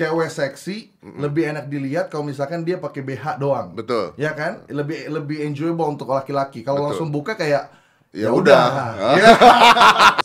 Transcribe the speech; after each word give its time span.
cewek 0.00 0.32
seksi 0.32 0.88
lebih 1.20 1.52
enak 1.52 1.68
dilihat 1.68 2.08
kalau 2.08 2.24
misalkan 2.24 2.64
dia 2.64 2.80
pakai 2.80 3.04
BH 3.04 3.36
doang. 3.36 3.76
Betul. 3.76 4.16
Ya 4.16 4.32
kan? 4.32 4.64
Lebih 4.64 5.12
lebih 5.12 5.44
enjoyable 5.44 5.92
untuk 5.92 6.08
laki-laki. 6.08 6.64
Kalau 6.64 6.88
langsung 6.88 7.12
buka 7.12 7.36
kayak 7.36 7.68
Ya 8.10 8.34
udah. 8.34 8.66
Ya. 9.22 9.30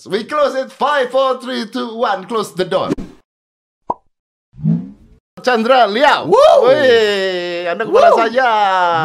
We 0.09 0.25
close 0.25 0.57
it 0.57 0.73
5 0.73 1.13
4 1.13 1.69
3 1.69 1.69
2 1.69 2.25
1 2.25 2.25
close 2.25 2.57
the 2.57 2.65
door. 2.65 2.89
Chandra 5.45 5.85
Liao. 5.85 6.25
Woo! 6.25 6.65
Wih, 6.65 7.69
Anda 7.69 7.85
ke 7.85 7.91
mana 7.93 8.09
Woo! 8.09 8.17
saja? 8.17 8.49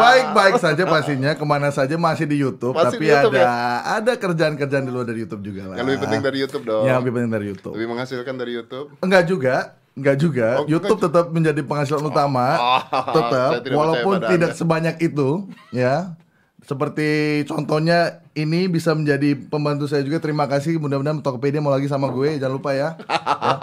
Baik-baik 0.01 0.57
saja 0.57 0.83
pastinya 0.89 1.37
ke 1.37 1.45
mana 1.45 1.69
saja 1.69 2.01
masih 2.01 2.25
di 2.25 2.41
YouTube, 2.41 2.73
Masih 2.73 2.97
tapi 2.97 3.05
di 3.05 3.13
YouTube, 3.13 3.37
ada 3.37 3.45
ya? 3.45 3.53
ada 4.01 4.13
kerjaan-kerjaan 4.17 4.85
di 4.89 4.93
luar 4.97 5.05
dari 5.05 5.21
YouTube 5.29 5.45
juga 5.45 5.69
lah. 5.69 5.77
Yang 5.77 5.87
lebih 5.93 6.01
penting 6.01 6.21
dari 6.25 6.37
YouTube 6.41 6.65
dong. 6.65 6.85
Yang 6.89 6.97
lebih 7.05 7.13
penting 7.13 7.33
dari 7.37 7.47
YouTube. 7.53 7.73
Lebih 7.77 7.89
menghasilkan 7.93 8.35
dari 8.41 8.53
YouTube. 8.57 8.87
Enggak 9.05 9.23
juga, 9.29 9.55
enggak 9.95 10.17
juga. 10.21 10.49
Oh, 10.63 10.67
YouTube 10.67 11.01
tetap 11.03 11.31
menjadi 11.35 11.61
penghasilan 11.65 12.05
utama, 12.05 12.47
Oh, 12.57 12.83
tetap 13.15 13.51
saya 13.51 13.61
tidak 13.63 13.77
walaupun 13.77 14.15
tidak 14.27 14.51
Anda. 14.55 14.59
sebanyak 14.59 14.97
itu, 15.03 15.29
ya. 15.75 16.15
Seperti 16.61 17.43
contohnya 17.49 18.23
ini 18.37 18.71
bisa 18.71 18.95
menjadi 18.95 19.35
pembantu 19.35 19.91
saya 19.91 20.07
juga. 20.07 20.23
Terima 20.23 20.47
kasih. 20.47 20.79
Mudah-mudahan 20.79 21.19
Tokopedia 21.19 21.59
mau 21.59 21.73
lagi 21.73 21.91
sama 21.91 22.13
gue. 22.13 22.39
Jangan 22.39 22.55
lupa 22.55 22.71
ya. 22.77 22.95
ya. 23.11 23.55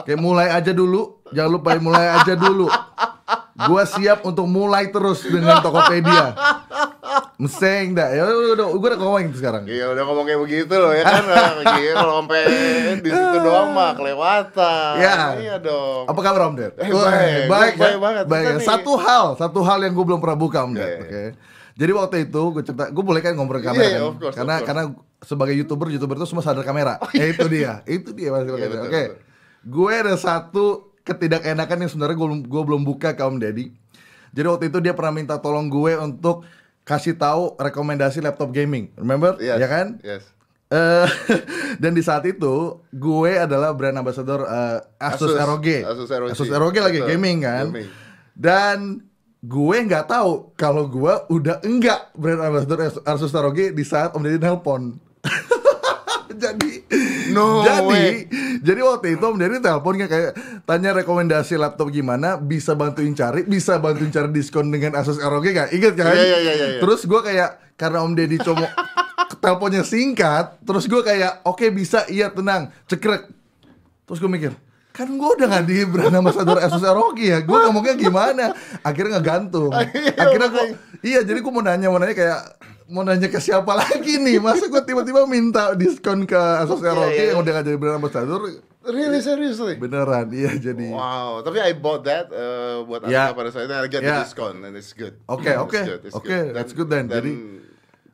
Oke, 0.00 0.14
mulai 0.16 0.48
aja 0.48 0.72
dulu. 0.72 1.20
Jangan 1.34 1.50
lupa 1.50 1.76
mulai 1.76 2.14
aja 2.14 2.32
dulu. 2.38 2.70
Gua 3.54 3.86
siap 3.86 4.26
untuk 4.26 4.50
mulai 4.50 4.90
terus 4.90 5.22
dengan 5.22 5.62
Tokopedia. 5.62 6.34
Meseng 7.34 7.98
dah. 7.98 8.14
Ya 8.14 8.22
udah, 8.30 8.54
udah, 8.54 8.66
gue 8.78 8.88
udah 8.94 8.98
ngomongin 9.02 9.26
itu 9.34 9.38
sekarang. 9.42 9.66
Iya 9.66 9.90
udah 9.90 10.02
ngomong 10.06 10.24
kayak 10.24 10.40
begitu 10.46 10.74
loh 10.78 10.94
ya 10.94 11.02
kan. 11.02 11.24
Iya 11.82 11.92
kalau 11.98 12.14
sampai 12.22 12.40
di 13.02 13.10
situ 13.10 13.36
doang 13.42 13.74
mah 13.74 13.90
kelewatan. 13.98 14.92
Ya. 15.02 15.34
Iya 15.34 15.56
dong. 15.58 16.06
Apa 16.06 16.20
kabar 16.22 16.50
Om 16.50 16.54
Ded? 16.54 16.72
Eh, 16.78 16.86
baik. 16.86 17.46
baik, 17.50 17.74
Baik 17.74 17.98
banget. 17.98 18.24
Baik. 18.30 18.46
Satu 18.62 18.94
hal, 18.94 19.34
satu 19.34 19.60
hal 19.66 19.82
yang 19.82 19.98
gue 19.98 20.04
belum 20.06 20.22
pernah 20.22 20.38
buka 20.38 20.62
Om 20.62 20.72
Ded. 20.78 20.86
Iya, 20.86 20.94
iya. 20.94 21.02
Oke. 21.02 21.24
Jadi 21.74 21.90
waktu 21.90 22.16
itu 22.30 22.42
gue 22.54 22.62
cerita, 22.62 22.84
gue 22.86 23.02
boleh 23.02 23.18
kan 23.18 23.34
ngobrol 23.34 23.58
ke 23.58 23.66
kamera 23.66 23.82
Iya, 23.82 23.90
iya, 23.90 23.98
kan? 23.98 24.06
of 24.06 24.16
course, 24.22 24.36
karena 24.38 24.54
karena 24.62 24.82
sebagai 25.26 25.54
youtuber 25.58 25.90
youtuber 25.90 26.14
itu 26.22 26.26
semua 26.30 26.46
sadar 26.46 26.62
kamera. 26.62 27.02
ya 27.10 27.26
itu 27.26 27.50
dia, 27.50 27.82
itu 27.90 28.14
dia 28.14 28.30
mas. 28.30 28.46
Iya, 28.46 28.54
Oke, 28.54 28.68
betul. 28.70 29.18
gue 29.66 29.90
ada 29.90 30.14
satu 30.14 30.94
ketidakenakan 31.02 31.82
yang 31.82 31.90
sebenarnya 31.90 32.14
gue 32.14 32.26
belum 32.30 32.40
gue 32.46 32.62
belum 32.62 32.82
buka 32.86 33.18
ke 33.18 33.26
Om 33.26 33.42
Deddy. 33.42 33.74
Jadi 34.30 34.46
waktu 34.46 34.64
itu 34.70 34.78
dia 34.78 34.94
pernah 34.94 35.18
minta 35.18 35.34
tolong 35.42 35.66
gue 35.66 35.98
untuk 35.98 36.46
kasih 36.84 37.16
tahu 37.16 37.56
rekomendasi 37.56 38.20
laptop 38.20 38.52
gaming. 38.52 38.92
Remember? 38.94 39.34
Yes. 39.36 39.56
Ya 39.56 39.66
kan? 39.66 39.86
Yes. 40.00 40.24
Eh, 40.68 41.08
dan 41.82 41.92
di 41.92 42.00
saat 42.00 42.24
itu 42.24 42.80
gue 42.88 43.32
adalah 43.34 43.72
brand 43.72 43.96
ambassador 43.96 44.44
eh, 44.44 44.78
Asus, 44.98 45.32
Asus, 45.32 45.40
ROG. 45.40 45.66
Asus 45.82 46.08
ROG. 46.08 46.30
Asus 46.30 46.48
ROG 46.48 46.76
lagi 46.76 47.00
Betul, 47.00 47.10
gaming 47.10 47.38
kan. 47.40 47.64
gaming. 47.68 47.88
Dan 48.32 48.78
gue 49.40 49.76
nggak 49.84 50.08
tahu 50.08 50.56
kalau 50.56 50.88
gue 50.88 51.12
udah 51.30 51.60
enggak 51.62 52.12
brand 52.16 52.40
ambassador 52.42 52.78
Asus- 52.80 53.04
Asus 53.04 53.32
ROG 53.32 53.72
di 53.72 53.84
saat 53.84 54.12
Om 54.12 54.22
Deddy 54.22 54.40
nelpon. 54.40 54.96
jadi 56.32 56.70
No 57.32 57.64
jadi 57.64 57.84
way. 57.84 58.12
jadi 58.60 58.80
waktu 58.84 59.16
itu 59.16 59.24
Om 59.24 59.36
Deddy 59.36 59.58
telepon 59.60 59.94
kayak 60.00 60.32
tanya 60.64 60.90
rekomendasi 60.96 61.56
laptop 61.60 61.88
gimana 61.92 62.40
bisa 62.40 62.72
bantuin 62.72 63.12
cari 63.12 63.44
bisa 63.44 63.76
bantuin 63.80 64.12
cari 64.12 64.28
diskon 64.32 64.72
dengan 64.72 64.96
Asus 64.96 65.20
ROG 65.20 65.44
gak 65.44 65.72
inget 65.72 65.94
kan? 65.96 66.12
Iya, 66.12 66.24
iya, 66.24 66.38
iya, 66.40 66.52
iya. 66.54 66.80
terus 66.80 67.04
gue 67.04 67.20
kayak 67.20 67.74
karena 67.74 68.04
Om 68.04 68.12
Deddy 68.14 68.38
cuma 68.40 68.68
teleponnya 69.40 69.82
singkat 69.84 70.60
terus 70.64 70.88
gue 70.88 71.00
kayak 71.04 71.44
oke 71.44 71.68
bisa. 71.74 72.06
Iya 72.08 72.32
tenang. 72.32 72.72
Cekrek. 72.88 73.28
Terus 74.04 74.20
gue 74.20 74.30
mikir 74.30 74.52
kan 74.94 75.10
gue 75.10 75.26
udah 75.26 75.50
gak 75.50 75.66
di 75.66 75.82
brand 75.90 76.22
ambassador 76.22 76.54
Asus 76.62 76.86
ROG 76.86 77.18
ya? 77.18 77.42
Gue 77.42 77.58
ngomongnya 77.66 77.98
gimana? 77.98 78.54
Akhirnya 78.86 79.18
nggak 79.18 79.26
gantung 79.26 79.74
akhirnya 80.22 80.48
gue 80.54 80.64
iya 81.02 81.20
jadi 81.26 81.38
gue 81.42 81.52
mau 81.52 81.66
nanya 81.66 81.90
mau 81.90 81.98
nanya 81.98 82.14
kayak 82.14 82.40
mau 82.86 83.00
nanya 83.00 83.26
ke 83.26 83.38
siapa 83.38 83.72
lagi 83.72 84.16
nih 84.16 84.36
masa 84.38 84.66
gue 84.66 84.82
tiba-tiba 84.82 85.24
minta 85.24 85.72
diskon 85.72 86.22
ke 86.22 86.36
Asus 86.36 86.78
Iya, 86.78 86.92
ROG 86.92 87.10
iya. 87.10 87.24
yang 87.30 87.40
udah 87.40 87.52
gak 87.54 87.64
jadi 87.64 87.76
brand 87.76 87.96
ambassador 87.96 88.40
Really 88.84 89.18
seriously? 89.18 89.74
beneran 89.74 90.28
iya 90.28 90.52
jadi 90.52 90.92
Wow, 90.92 91.40
tapi 91.40 91.56
I 91.58 91.72
bought 91.72 92.04
that 92.04 92.28
uh, 92.28 92.84
buat 92.84 93.08
Ya. 93.08 93.28
Anda 93.28 93.34
pada 93.34 93.48
saat 93.48 93.64
itu 93.64 93.74
I 93.74 93.88
get 93.88 94.00
Ya. 94.00 94.20
the 94.20 94.24
discount 94.24 94.60
and 94.60 94.74
it's 94.74 94.92
good. 94.92 95.16
Oke, 95.24 95.48
oke. 95.54 95.80
Oke, 96.12 96.52
that's 96.52 96.72
good 96.72 96.86
then. 96.86 97.08
dan 97.08 97.24
Jadi- 97.24 97.64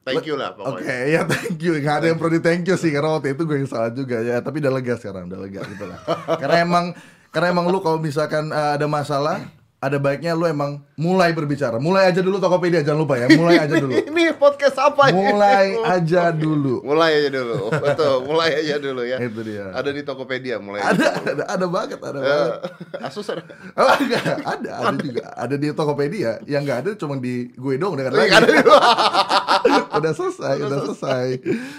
thank 0.00 0.22
you 0.24 0.34
lah 0.34 0.54
Oke, 0.54 0.80
pokoknya. 0.80 0.94
ya 1.08 1.20
thank 1.26 1.58
you. 1.58 1.74
Gak 1.76 1.94
ada 2.00 2.06
yang 2.06 2.16
perlu 2.16 2.32
di 2.32 2.40
thank 2.40 2.62
you 2.62 2.74
sih 2.74 2.88
karena 2.88 3.10
waktu 3.12 3.34
itu 3.34 3.42
gue 3.42 3.56
yang 3.56 3.66
salah 3.66 3.90
juga 3.90 4.22
ya. 4.22 4.38
Tapi 4.38 4.62
udah 4.62 4.72
lega 4.72 4.94
sekarang, 4.94 5.26
udah 5.26 5.40
lega 5.40 5.60
gitu 5.66 5.84
lah. 5.84 5.98
karena 6.38 6.56
emang 6.62 6.84
karena 7.28 7.46
emang 7.48 7.66
lu 7.66 7.78
kalau 7.78 7.98
misalkan 7.98 8.48
uh, 8.48 8.74
ada 8.74 8.86
masalah, 8.86 9.42
ada 9.80 9.96
baiknya 9.96 10.36
lu 10.36 10.44
emang 10.44 10.84
mulai 10.94 11.32
berbicara. 11.32 11.80
Mulai 11.80 12.12
aja 12.12 12.20
dulu 12.20 12.36
Tokopedia 12.36 12.84
jangan 12.84 13.00
lupa 13.00 13.16
ya. 13.16 13.32
Mulai 13.32 13.56
aja 13.58 13.74
dulu. 13.74 13.96
Ini 14.12 14.36
podcast 14.36 14.76
apa 14.76 15.08
ini? 15.08 15.16
Mulai 15.16 15.66
aja 15.96 16.28
dulu. 16.30 16.84
Mulai 16.84 17.10
aja 17.16 17.30
dulu. 17.32 17.72
Betul, 17.72 18.14
mulai 18.22 18.50
aja 18.54 18.76
dulu 18.76 19.00
ya. 19.02 19.16
Itu 19.16 19.40
dia. 19.40 19.72
Ada 19.72 19.88
di 19.88 20.04
Tokopedia 20.04 20.60
mulai. 20.60 20.84
Ada, 20.84 21.06
ada, 21.24 21.44
ada 21.48 21.66
banget, 21.66 21.96
ada 21.96 22.18
Eh, 22.18 22.22
banget. 22.22 22.50
Asus 23.08 23.24
ada. 23.26 23.40
Oh, 23.72 23.88
enggak, 23.96 24.24
ada, 24.44 24.70
ada 24.84 25.00
juga. 25.00 25.24
Ada 25.32 25.54
di 25.56 25.68
Tokopedia. 25.72 26.30
Yang 26.44 26.62
enggak 26.62 26.78
ada 26.78 26.90
cuma 26.94 27.14
di 27.16 27.48
gue 27.50 27.74
dong 27.74 27.96
dengan 27.96 28.12
Lagi 28.12 28.28
lagi. 28.28 28.36
ada 28.36 28.46
di 28.46 28.60
udah 29.90 30.12
selesai, 30.12 30.54
udah 30.60 30.78
selesai. 30.86 31.26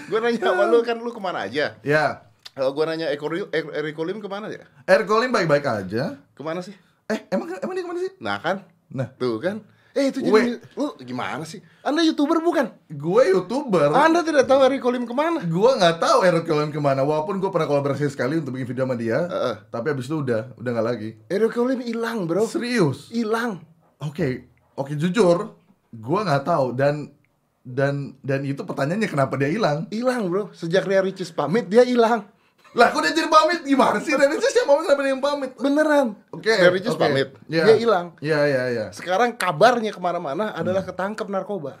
Gue 0.06 0.18
nanya 0.18 0.38
sama 0.40 0.66
lu 0.66 0.82
kan 0.82 0.98
lu 0.98 1.10
ke 1.10 1.20
mana 1.22 1.46
aja? 1.46 1.78
Ya, 1.80 2.26
Kalau 2.52 2.74
gue 2.74 2.84
nanya 2.84 3.08
Eko 3.08 3.30
Eko- 3.48 3.72
Eriko 3.72 4.02
Lim 4.02 4.18
ke 4.18 4.26
mana 4.26 4.50
ya? 4.50 4.66
Erkolim 4.84 5.30
baik-baik 5.30 5.64
aja. 5.64 6.18
Ke 6.34 6.42
mana 6.42 6.60
sih? 6.60 6.74
Eh, 7.08 7.20
emang 7.30 7.48
emang 7.58 7.74
dia 7.74 7.82
ke 7.82 7.90
mana 7.90 8.00
sih? 8.00 8.12
Nah 8.18 8.38
kan, 8.38 8.56
Nah, 8.92 9.08
tuh 9.08 9.40
kan. 9.40 9.64
Eh 9.92 10.08
itu 10.08 10.24
jadi 10.24 10.56
lu 10.72 10.96
gimana 11.04 11.44
sih? 11.44 11.60
Anda 11.84 12.00
youtuber 12.00 12.40
bukan? 12.40 12.72
gue 12.88 13.22
youtuber. 13.28 13.92
Anda 13.92 14.24
tidak 14.24 14.48
tahu 14.48 14.64
Eriko 14.64 14.88
Lim 14.88 15.04
ke 15.04 15.12
mana? 15.12 15.44
gue 15.44 15.70
nggak 15.76 16.00
tahu 16.00 16.24
Eric 16.24 16.48
Colim 16.48 16.72
ke 16.72 16.80
mana. 16.80 17.04
Walaupun 17.04 17.36
gue 17.36 17.52
pernah 17.52 17.68
kolaborasi 17.68 18.08
sekali 18.08 18.40
untuk 18.40 18.56
bikin 18.56 18.72
video 18.72 18.88
sama 18.88 18.96
dia, 18.96 19.28
Heeh. 19.28 19.54
tapi 19.68 19.92
abis 19.92 20.08
itu 20.08 20.24
udah, 20.24 20.56
udah 20.56 20.70
nggak 20.72 20.86
lagi. 20.86 21.10
Eriko 21.28 21.68
Lim 21.68 21.84
hilang 21.84 22.24
bro. 22.24 22.48
Serius? 22.48 23.12
Hilang. 23.12 23.60
Oke, 24.00 24.48
oke 24.72 24.96
jujur, 24.96 25.52
gue 25.92 26.20
nggak 26.24 26.44
tahu 26.48 26.72
dan 26.72 27.12
dan 27.60 28.16
dan 28.24 28.48
itu 28.48 28.64
pertanyaannya 28.64 29.12
kenapa 29.12 29.36
dia 29.36 29.52
hilang? 29.52 29.92
Hilang 29.92 30.32
bro. 30.32 30.48
Sejak 30.56 30.88
Ria 30.88 31.04
Ricis 31.04 31.28
pamit 31.28 31.68
dia 31.68 31.84
hilang. 31.84 32.24
Lah, 32.72 32.88
kok 32.88 33.04
dia 33.04 33.12
jadi 33.12 33.28
pamit 33.28 33.60
gimana 33.62 34.00
sih? 34.00 34.16
Dan 34.16 34.32
itu 34.32 34.48
siapa 34.48 34.72
pamit 34.72 34.84
kenapa 34.86 35.00
dia 35.00 35.12
yang 35.12 35.20
pamit? 35.20 35.50
Beneran. 35.54 36.06
Oke, 36.30 36.48
Ria 36.48 36.72
Ricis 36.72 36.96
oke. 36.96 37.04
pamit. 37.04 37.28
Iya. 37.44 37.64
Dia 37.68 37.76
hilang. 37.76 38.06
Iya, 38.18 38.40
iya, 38.48 38.62
iya. 38.70 38.86
Sekarang 38.90 39.36
kabarnya 39.36 39.92
ke 39.92 40.00
mana-mana 40.00 40.56
adalah 40.56 40.80
ketangkep 40.80 41.28
narkoba. 41.28 41.76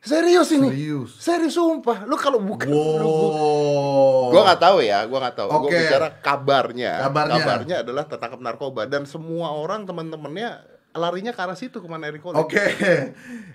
Serius 0.00 0.48
ini. 0.50 0.66
Serius. 0.66 1.10
Serius 1.20 1.54
sumpah. 1.54 2.08
Lu 2.08 2.16
kalau 2.16 2.40
bukan 2.40 2.66
lu 2.66 2.74
bu- 2.74 3.32
Wow. 3.36 4.32
Gua 4.32 4.42
nggak 4.48 4.60
tahu 4.60 4.78
ya, 4.80 5.04
gua 5.04 5.18
nggak 5.28 5.36
tahu. 5.36 5.48
Gua 5.52 5.60
Oke. 5.68 5.76
bicara 5.76 6.08
kabarnya. 6.18 6.92
Kabarnya. 7.04 7.76
adalah 7.84 8.04
tertangkap 8.08 8.40
narkoba 8.40 8.88
dan 8.88 9.04
semua 9.04 9.52
orang 9.52 9.84
teman-temannya 9.84 10.56
larinya 10.90 11.30
ke 11.30 11.38
arah 11.38 11.54
situ 11.54 11.78
ke 11.78 11.86
mana 11.86 12.10
Eriko. 12.10 12.34
Oke, 12.34 12.58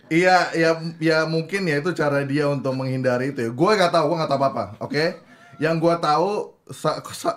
iya, 0.07 0.47
ya, 0.55 0.79
ya 1.01 1.17
mungkin 1.27 1.67
ya 1.67 1.83
itu 1.83 1.91
cara 1.91 2.23
dia 2.23 2.47
untuk 2.47 2.71
menghindari 2.71 3.35
itu. 3.35 3.41
ya. 3.41 3.51
Gue 3.51 3.71
nggak 3.75 3.91
tahu, 3.91 4.05
gue 4.07 4.17
nggak 4.23 4.31
tahu 4.31 4.39
apa 4.39 4.47
apa. 4.47 4.63
Oke, 4.79 5.19
yang 5.57 5.77
gue 5.77 5.95
tahu 5.97 6.53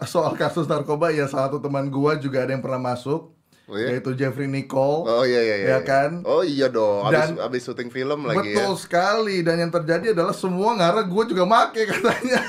soal 0.04 0.32
kasus 0.34 0.64
narkoba 0.64 1.10
ya 1.10 1.28
salah 1.28 1.52
satu 1.52 1.58
teman 1.58 1.86
gue 1.86 2.12
juga 2.18 2.44
ada 2.44 2.52
yang 2.52 2.60
pernah 2.60 2.80
masuk, 2.80 3.34
Oh, 3.68 3.76
iya? 3.76 3.92
yaitu 3.92 4.16
Jeffrey 4.16 4.48
Nicole. 4.48 5.04
Oh 5.04 5.28
iya 5.28 5.44
iya 5.44 5.56
iya. 5.60 5.68
Ya 5.76 5.80
kan? 5.84 6.24
Oh 6.24 6.40
iya 6.40 6.72
dong. 6.72 7.04
Abis, 7.04 7.36
Dan- 7.36 7.40
abis 7.44 7.60
syuting 7.62 7.92
film 7.92 8.24
lagi 8.24 8.56
Betul 8.56 8.72
ya. 8.72 8.80
sekali 8.80 9.36
dan 9.44 9.60
yang 9.60 9.68
terjadi 9.68 10.16
adalah 10.16 10.32
semua 10.32 10.72
ngarah 10.72 11.04
gue 11.04 11.24
juga 11.28 11.44
make 11.44 11.84
katanya 11.92 12.40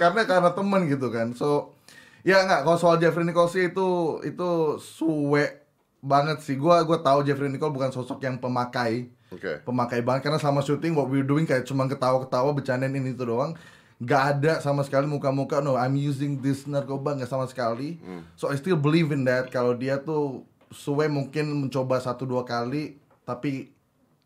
karena 0.00 0.24
karena 0.24 0.50
temen 0.50 0.88
gitu 0.88 1.12
kan 1.12 1.36
so 1.36 1.76
ya 2.24 2.40
nggak 2.40 2.64
kalau 2.64 2.80
soal 2.80 2.96
Jeffrey 2.96 3.28
Nicole 3.28 3.52
sih 3.52 3.68
itu 3.68 3.88
itu 4.24 4.50
suwe 4.80 5.60
banget 6.00 6.40
sih 6.40 6.56
gue 6.56 6.76
gue 6.88 6.98
tahu 6.98 7.20
Jeffrey 7.20 7.52
Nicole 7.52 7.76
bukan 7.76 7.92
sosok 7.92 8.24
yang 8.24 8.40
pemakai 8.40 9.12
Oke. 9.28 9.60
pemakai 9.60 10.00
banget 10.00 10.24
karena 10.24 10.40
sama 10.40 10.64
syuting 10.64 10.96
what 10.96 11.06
we're 11.06 11.20
doing 11.20 11.44
kayak 11.44 11.62
cuma 11.62 11.84
ketawa-ketawa 11.84 12.50
bercandain 12.50 12.88
ini 12.90 13.12
itu 13.12 13.22
doang 13.22 13.52
nggak 14.00 14.22
ada 14.32 14.52
sama 14.58 14.80
sekali 14.80 15.04
muka-muka 15.04 15.60
no 15.60 15.76
I'm 15.76 15.92
using 15.94 16.40
this 16.40 16.64
narkoba 16.64 17.12
nggak 17.14 17.28
sama 17.28 17.44
sekali 17.44 18.00
so 18.32 18.48
I 18.48 18.56
still 18.56 18.76
believe 18.76 19.12
in 19.12 19.24
that 19.24 19.48
kalau 19.48 19.72
dia 19.72 19.96
tuh 19.96 20.42
suwe 20.70 21.04
mungkin 21.06 21.52
mencoba 21.58 21.98
satu 21.98 22.24
dua 22.24 22.42
kali 22.42 22.96
tapi 23.22 23.68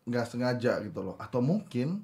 nggak 0.03 0.25
sengaja 0.25 0.79
gitu 0.79 0.99
loh 1.01 1.15
atau 1.17 1.41
mungkin 1.41 1.99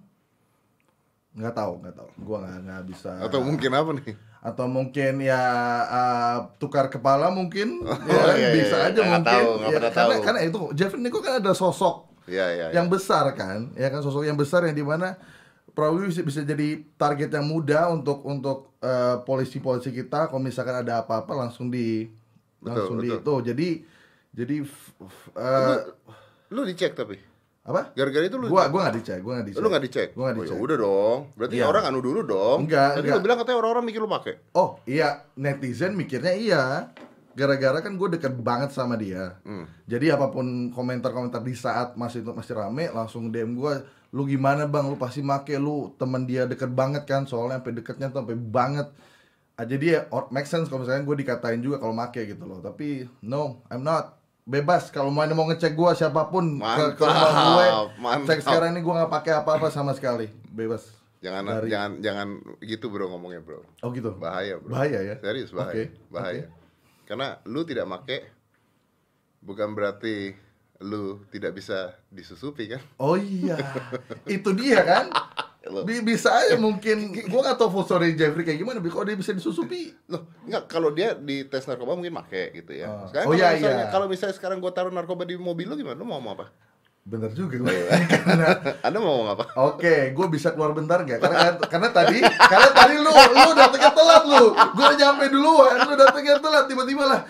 nggak 1.32 1.54
tahu 1.54 1.74
nggak 1.80 1.96
tahu 1.96 2.10
gua 2.20 2.38
nggak 2.44 2.58
nggak 2.62 2.84
bisa 2.86 3.12
Atau 3.24 3.40
mungkin 3.40 3.72
apa 3.72 3.92
nih? 3.96 4.16
atau 4.42 4.66
mungkin 4.66 5.22
ya 5.22 5.38
uh, 5.86 6.38
tukar 6.58 6.90
kepala 6.90 7.30
mungkin 7.30 7.86
ya, 8.10 8.18
Oh, 8.18 8.34
iya, 8.34 8.50
bisa 8.52 8.76
iya. 8.76 8.90
aja 8.90 9.00
Nggak 9.00 9.06
mungkin 9.08 9.30
tahu, 9.38 9.50
ya, 9.54 9.68
pernah 9.72 9.92
karena 9.94 10.12
tahu. 10.12 10.26
karena 10.26 10.40
itu 10.42 10.58
Jeffrey 10.74 11.00
Nicole 11.00 11.22
kan 11.22 11.34
ada 11.38 11.54
sosok 11.54 11.96
Iya 12.26 12.46
iya. 12.50 12.66
iya. 12.68 12.68
yang 12.74 12.90
besar 12.90 13.32
kan 13.32 13.70
ya 13.78 13.88
kan 13.88 14.02
sosok 14.02 14.26
yang 14.26 14.36
besar 14.36 14.66
yang 14.66 14.74
di 14.74 14.82
mana 14.82 15.14
probably 15.72 16.08
bisa, 16.08 16.22
bisa 16.22 16.42
jadi 16.42 16.68
target 16.94 17.30
yang 17.30 17.46
mudah 17.46 17.90
untuk 17.90 18.22
untuk 18.24 18.76
eh, 18.78 19.16
polisi-polisi 19.22 19.90
kita 19.90 20.28
kalau 20.28 20.40
misalkan 20.40 20.78
ada 20.78 21.02
apa-apa 21.02 21.34
langsung 21.38 21.68
di 21.68 22.06
langsung 22.60 22.98
di 22.98 23.10
betul. 23.10 23.42
itu. 23.42 23.50
Jadi 23.50 23.68
jadi 24.32 24.56
f- 24.62 24.96
eh, 25.34 25.78
Lu 26.50 26.62
dicek 26.62 26.94
tapi. 26.94 27.16
apa? 27.62 27.94
Gara-gara 27.94 28.26
itu 28.26 28.36
lu 28.36 28.50
Gua 28.50 28.66
gua 28.68 28.86
nggak 28.86 28.98
dicek, 28.98 29.20
gua 29.20 29.34
nggak 29.38 29.48
dicek. 29.48 29.62
Lu 29.62 29.68
nggak 29.68 29.84
dicek? 29.84 30.08
Gua 30.12 30.24
nggak 30.24 30.34
Oh, 30.34 30.42
dicek. 30.42 30.58
ya 30.58 30.62
udah 30.62 30.78
dong. 30.80 31.20
Berarti 31.36 31.56
Iya. 31.56 31.66
orang 31.68 31.84
anu 31.86 32.00
dulu 32.00 32.20
dong. 32.24 32.60
Enggak, 32.66 32.90
Tadi 32.92 33.02
enggak. 33.02 33.16
lu 33.16 33.24
bilang 33.24 33.38
katanya 33.38 33.58
orang-orang 33.60 33.86
mikir 33.86 34.00
lu 34.00 34.10
pakai. 34.10 34.34
Oh 34.52 34.70
iya, 34.84 35.10
netizen 35.36 35.94
mikirnya 35.94 36.34
iya. 36.34 36.64
Gara-gara 37.34 37.80
kan 37.80 37.96
gue 37.96 38.10
deket 38.18 38.34
banget 38.40 38.76
sama 38.76 39.00
dia. 39.00 39.40
Hmm. 39.48 39.66
Jadi 39.88 40.12
apa 40.12 40.28
pun 40.30 40.70
komentar-komentar 40.72 41.42
di 41.42 41.56
saat 41.56 41.96
masih 41.96 42.22
itu 42.24 42.32
masih 42.32 42.54
rame, 42.56 42.92
langsung 42.92 43.32
DM 43.32 43.56
gue, 43.56 43.74
lu 44.12 44.28
gimana 44.28 44.68
bang, 44.68 44.88
lu 44.92 45.00
pasti 45.00 45.24
make, 45.24 45.56
lu 45.56 45.96
temen 45.96 46.28
dia 46.28 46.44
deket 46.44 46.72
banget 46.72 47.08
kan, 47.08 47.24
soalnya 47.24 47.60
sampai 47.64 47.74
deketnya 47.76 48.08
tuh 48.12 48.24
sampai 48.24 48.36
banget. 48.36 48.88
Ah, 49.56 49.66
jadi 49.68 49.86
ya 49.86 50.00
make 50.32 50.48
sense 50.48 50.68
kalau 50.68 50.84
misalnya 50.84 51.04
gue 51.06 51.16
dikatain 51.22 51.62
juga 51.62 51.78
kalau 51.80 51.94
make 51.94 52.20
gitu 52.20 52.44
loh. 52.44 52.60
Tapi 52.60 53.08
no, 53.22 53.62
I'm 53.72 53.84
not. 53.84 54.18
Bebas 54.42 54.90
kalau 54.90 55.14
mau 55.14 55.22
mau 55.32 55.46
ngecek 55.54 55.78
gue 55.78 55.92
siapa 55.94 56.28
pun 56.34 56.58
ke, 56.58 56.86
ke 56.98 57.04
rumah 57.06 57.32
gue. 57.32 57.66
Mantap, 58.02 58.26
Cek 58.26 58.42
mantap. 58.42 58.42
sekarang 58.42 58.70
ini 58.74 58.82
gue 58.82 58.94
nggak 58.98 59.12
pakai 59.14 59.34
apa-apa 59.38 59.70
sama 59.70 59.94
sekali, 59.94 60.28
bebas. 60.50 61.02
Jangan 61.22 61.46
Dari- 61.46 61.70
jangan 61.70 61.92
jangan 62.02 62.28
gitu 62.66 62.90
bro 62.90 63.06
ngomongnya 63.06 63.46
bro. 63.46 63.62
Oh 63.86 63.94
gitu. 63.94 64.18
Bahaya 64.18 64.58
bro. 64.58 64.74
Bahaya 64.74 65.00
ya? 65.06 65.16
Serius 65.22 65.54
bahaya. 65.54 65.70
Oke, 65.78 65.84
Bahaya. 66.10 66.46
Karena 67.06 67.40
lu 67.50 67.62
tidak 67.68 67.86
make 67.90 68.18
bukan 69.42 69.74
berarti 69.74 70.32
lu 70.82 71.22
tidak 71.30 71.58
bisa 71.58 71.94
disusupi 72.10 72.66
kan? 72.72 72.82
Oh 72.98 73.14
iya, 73.14 73.58
itu 74.26 74.50
dia 74.58 74.82
kan? 74.82 75.06
Bisa 76.02 76.34
aja 76.34 76.58
mungkin 76.58 77.14
gua 77.30 77.46
nggak 77.46 77.58
tahu 77.62 77.70
full 77.70 77.86
story 77.86 78.18
Jeffrey 78.18 78.42
kayak 78.42 78.58
gimana, 78.58 78.82
kalau 78.82 79.06
dia 79.06 79.14
bisa 79.14 79.30
disusupi. 79.30 79.94
Loh, 80.10 80.26
enggak 80.42 80.66
kalau 80.66 80.90
dia 80.90 81.14
di 81.14 81.46
tes 81.46 81.70
narkoba 81.70 81.94
mungkin 81.94 82.18
make 82.18 82.50
gitu 82.58 82.74
ya. 82.74 82.90
Oh. 82.90 83.06
Sekarang 83.06 83.30
Oh, 83.30 83.38
iya, 83.38 83.54
misalnya 83.54 83.86
iya. 83.86 83.94
kalau 83.94 84.06
misalnya 84.10 84.36
sekarang 84.36 84.58
gua 84.58 84.74
taruh 84.74 84.90
narkoba 84.90 85.22
di 85.22 85.38
mobil 85.38 85.70
lu 85.70 85.78
gimana? 85.78 86.02
Lu 86.02 86.06
mau 86.06 86.18
ngomong 86.18 86.34
apa? 86.34 86.46
Bener 87.02 87.34
juga. 87.34 87.58
Iya. 87.66 87.98
karena 88.22 88.48
Anda 88.86 88.98
mau 89.02 89.10
ngomong 89.18 89.30
apa? 89.34 89.44
Oke, 89.58 90.14
gue 90.14 90.26
bisa 90.30 90.54
keluar 90.54 90.72
bentar 90.72 91.02
gak? 91.02 91.18
Karena 91.18 91.58
karena 91.58 91.90
tadi 91.90 92.22
karena 92.22 92.70
tadi 92.72 92.94
lu 93.02 93.10
lu 93.10 93.52
datangnya 93.58 93.92
telat 93.92 94.24
lu. 94.30 94.44
Gue 94.54 94.84
udah 94.86 94.98
nyampe 94.98 95.24
duluan, 95.34 95.76
lu 95.82 95.94
datangnya 95.98 96.38
telat 96.38 96.66
tiba-tiba 96.70 97.06
lah. 97.10 97.22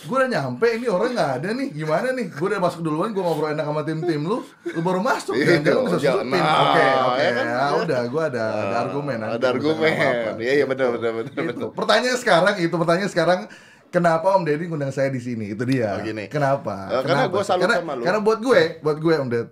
Gue 0.00 0.16
udah 0.16 0.32
nyampe, 0.32 0.64
ini 0.80 0.88
orang 0.88 1.12
nggak 1.12 1.30
ada 1.38 1.48
nih. 1.52 1.68
Gimana 1.76 2.08
nih? 2.10 2.26
Gue 2.32 2.46
udah 2.48 2.58
masuk 2.58 2.80
duluan, 2.80 3.12
gue 3.12 3.20
ngobrol 3.20 3.52
enak 3.52 3.62
sama 3.62 3.84
tim-tim 3.84 4.24
lu. 4.24 4.40
Lu 4.64 4.80
baru 4.80 5.04
masuk 5.04 5.36
kan? 5.36 5.44
Iya, 5.44 5.60
Jangan 5.60 5.82
bisa 5.84 5.98
jangan. 6.00 6.24
susupin. 6.24 6.40
Nah, 6.40 6.56
Oke, 6.64 6.80
oke. 6.82 7.20
ya 7.20 7.30
kan? 7.30 7.44
Ya 7.46 7.66
udah, 7.84 8.00
gue 8.08 8.22
ada, 8.34 8.44
ada 8.48 8.76
argumen. 8.82 9.16
Ada 9.20 9.28
nanti 9.28 9.36
bisa 9.36 9.50
argumen. 9.52 10.34
Iya, 10.40 10.52
iya 10.56 10.64
benar 10.66 10.86
benar 10.96 11.10
benar. 11.20 11.70
Pertanyaan 11.76 12.18
sekarang 12.18 12.54
itu 12.58 12.74
pertanyaan 12.74 13.10
sekarang 13.12 13.40
kenapa 13.90 14.32
Om 14.38 14.46
Deddy 14.46 14.64
ngundang 14.70 14.94
saya 14.94 15.10
di 15.10 15.20
sini? 15.20 15.52
Itu 15.52 15.66
dia. 15.66 15.98
Oh, 15.98 16.02
gini. 16.02 16.30
Kenapa? 16.30 16.88
Eh, 16.88 17.02
karena 17.04 17.26
sih? 17.28 17.44
salut 17.44 17.62
karena, 17.66 17.76
sama 17.82 17.92
lu. 17.98 18.02
Karena 18.06 18.20
buat 18.22 18.38
gue, 18.38 18.62
buat 18.80 18.98
gue 19.02 19.14
Om 19.18 19.28
Ded, 19.28 19.48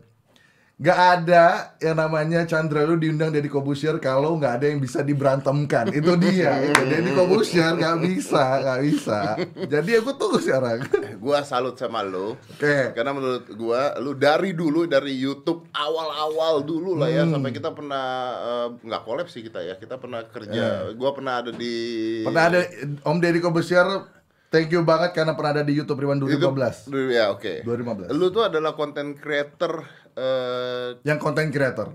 Gak 0.78 0.94
ada 0.94 1.74
yang 1.82 1.98
namanya 1.98 2.46
Chandra 2.46 2.86
lu 2.86 2.94
diundang 2.94 3.34
Deddy 3.34 3.50
Kobusier 3.50 3.98
kalau 3.98 4.38
nggak 4.38 4.62
ada 4.62 4.66
yang 4.70 4.78
bisa 4.78 5.02
diberantemkan. 5.02 5.90
Itu 5.90 6.14
dia. 6.14 6.54
itu. 6.62 6.82
Deddy 6.94 7.18
Kobusier 7.18 7.74
nggak 7.74 7.98
bisa, 8.06 8.62
nggak 8.62 8.80
bisa. 8.86 9.18
Jadi 9.66 9.98
aku 9.98 10.14
tunggu 10.14 10.38
sekarang. 10.38 10.86
Gua 11.18 11.42
salut 11.42 11.74
sama 11.74 12.06
lu. 12.06 12.38
Oke. 12.54 12.94
Karena 12.94 13.10
menurut 13.10 13.50
gua 13.58 13.98
lu 13.98 14.14
dari 14.14 14.54
dulu 14.54 14.86
dari 14.86 15.18
YouTube 15.18 15.66
awal-awal 15.74 16.62
dulu 16.62 16.94
lah 16.94 17.10
ya 17.10 17.26
Hmm. 17.26 17.34
sampai 17.34 17.50
kita 17.50 17.74
pernah 17.74 18.06
eh, 18.38 18.66
nggak 18.78 19.02
collab 19.02 19.26
sih 19.26 19.42
kita 19.42 19.58
ya. 19.58 19.74
Kita 19.82 19.98
pernah 19.98 20.22
kerja. 20.30 20.94
Gua 20.94 21.10
pernah 21.10 21.42
ada 21.42 21.50
di 21.50 21.74
Eh. 22.22 22.22
Pernah 22.22 22.54
ada 22.54 22.62
Om 23.02 23.18
Deddy 23.18 23.42
Kobusier 23.42 24.14
Thank 24.48 24.72
you 24.72 24.80
banget 24.80 25.12
karena 25.12 25.36
pernah 25.36 25.60
ada 25.60 25.64
di 25.64 25.76
YouTube 25.76 26.00
Riwan 26.00 26.16
2015. 26.16 26.88
YouTube. 26.88 27.12
Ya, 27.12 27.28
oke. 27.28 27.68
2015. 27.68 28.16
Lu 28.16 28.32
tuh 28.32 28.48
adalah 28.48 28.72
content 28.72 29.12
creator 29.12 29.84
eh, 30.16 30.96
Yang 31.04 31.18
content 31.20 31.50
creator. 31.52 31.88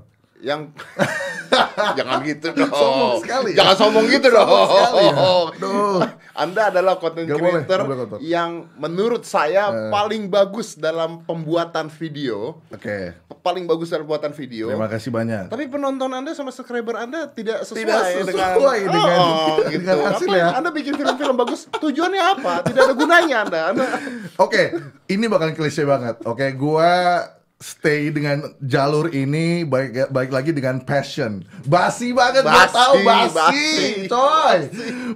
yang 0.44 0.76
jangan 1.98 2.18
gitu 2.22 2.48
dong. 2.52 2.70
Sombong 2.70 3.14
sekali 3.20 3.50
ya. 3.52 3.58
Jangan 3.60 3.76
sombong 3.78 4.06
gitu 4.08 4.28
dong. 4.28 4.44
Sombong 4.44 4.68
sekali 4.68 5.04
ya. 5.04 5.14
Aduh. 5.14 6.00
Anda 6.34 6.62
adalah 6.68 6.94
content 6.98 7.26
Gak 7.26 7.38
boleh, 7.38 7.62
creator 7.62 7.80
boleh 7.84 7.98
kotor. 8.00 8.18
yang 8.20 8.52
menurut 8.76 9.22
saya 9.22 9.70
Eh. 9.70 9.90
paling 9.90 10.28
bagus 10.28 10.74
dalam 10.74 11.22
pembuatan 11.22 11.88
video, 11.90 12.58
Oke. 12.68 13.14
paling 13.40 13.64
bagus 13.64 13.88
dalam 13.88 14.04
pembuatan 14.04 14.34
video. 14.34 14.66
Terima 14.68 14.90
kasih 14.90 15.10
banyak. 15.10 15.46
Tapi 15.48 15.64
penonton 15.68 16.10
Anda 16.10 16.34
sama 16.34 16.50
subscriber 16.50 16.98
Anda 16.98 17.30
tidak 17.30 17.62
sesuai, 17.64 17.86
Tidak 17.86 18.02
sesuai 18.26 18.80
dengan- 18.84 19.14
Oh, 19.14 19.58
gitu. 19.62 19.78
dengan 19.78 19.98
hasil 20.08 20.28
Apa 20.28 20.36
ya. 20.36 20.48
Anda 20.54 20.70
bikin 20.70 20.94
film-film 20.96 21.36
bagus, 21.36 21.62
tujuannya 21.72 22.24
apa? 22.34 22.54
Tidak 22.64 22.82
ada 22.82 22.96
gunanya 22.96 23.38
Anda. 23.44 23.60
Anda 23.70 23.86
Oke, 24.44 24.74
ini 25.08 25.26
bakal 25.28 25.54
klise 25.54 25.84
banget. 25.84 26.18
Oke, 26.24 26.50
gua 26.54 27.22
stay 27.64 28.12
dengan 28.12 28.44
jalur 28.60 29.08
ini 29.08 29.64
baik 29.64 30.12
baik 30.12 30.32
lagi 30.36 30.52
dengan 30.52 30.84
passion. 30.84 31.48
Basi 31.64 32.12
banget 32.12 32.44
gua 32.44 32.68
Basi, 32.68 32.76
tahu 32.76 32.96
basi, 33.08 33.32
basi. 33.32 33.72
coy. 34.12 34.60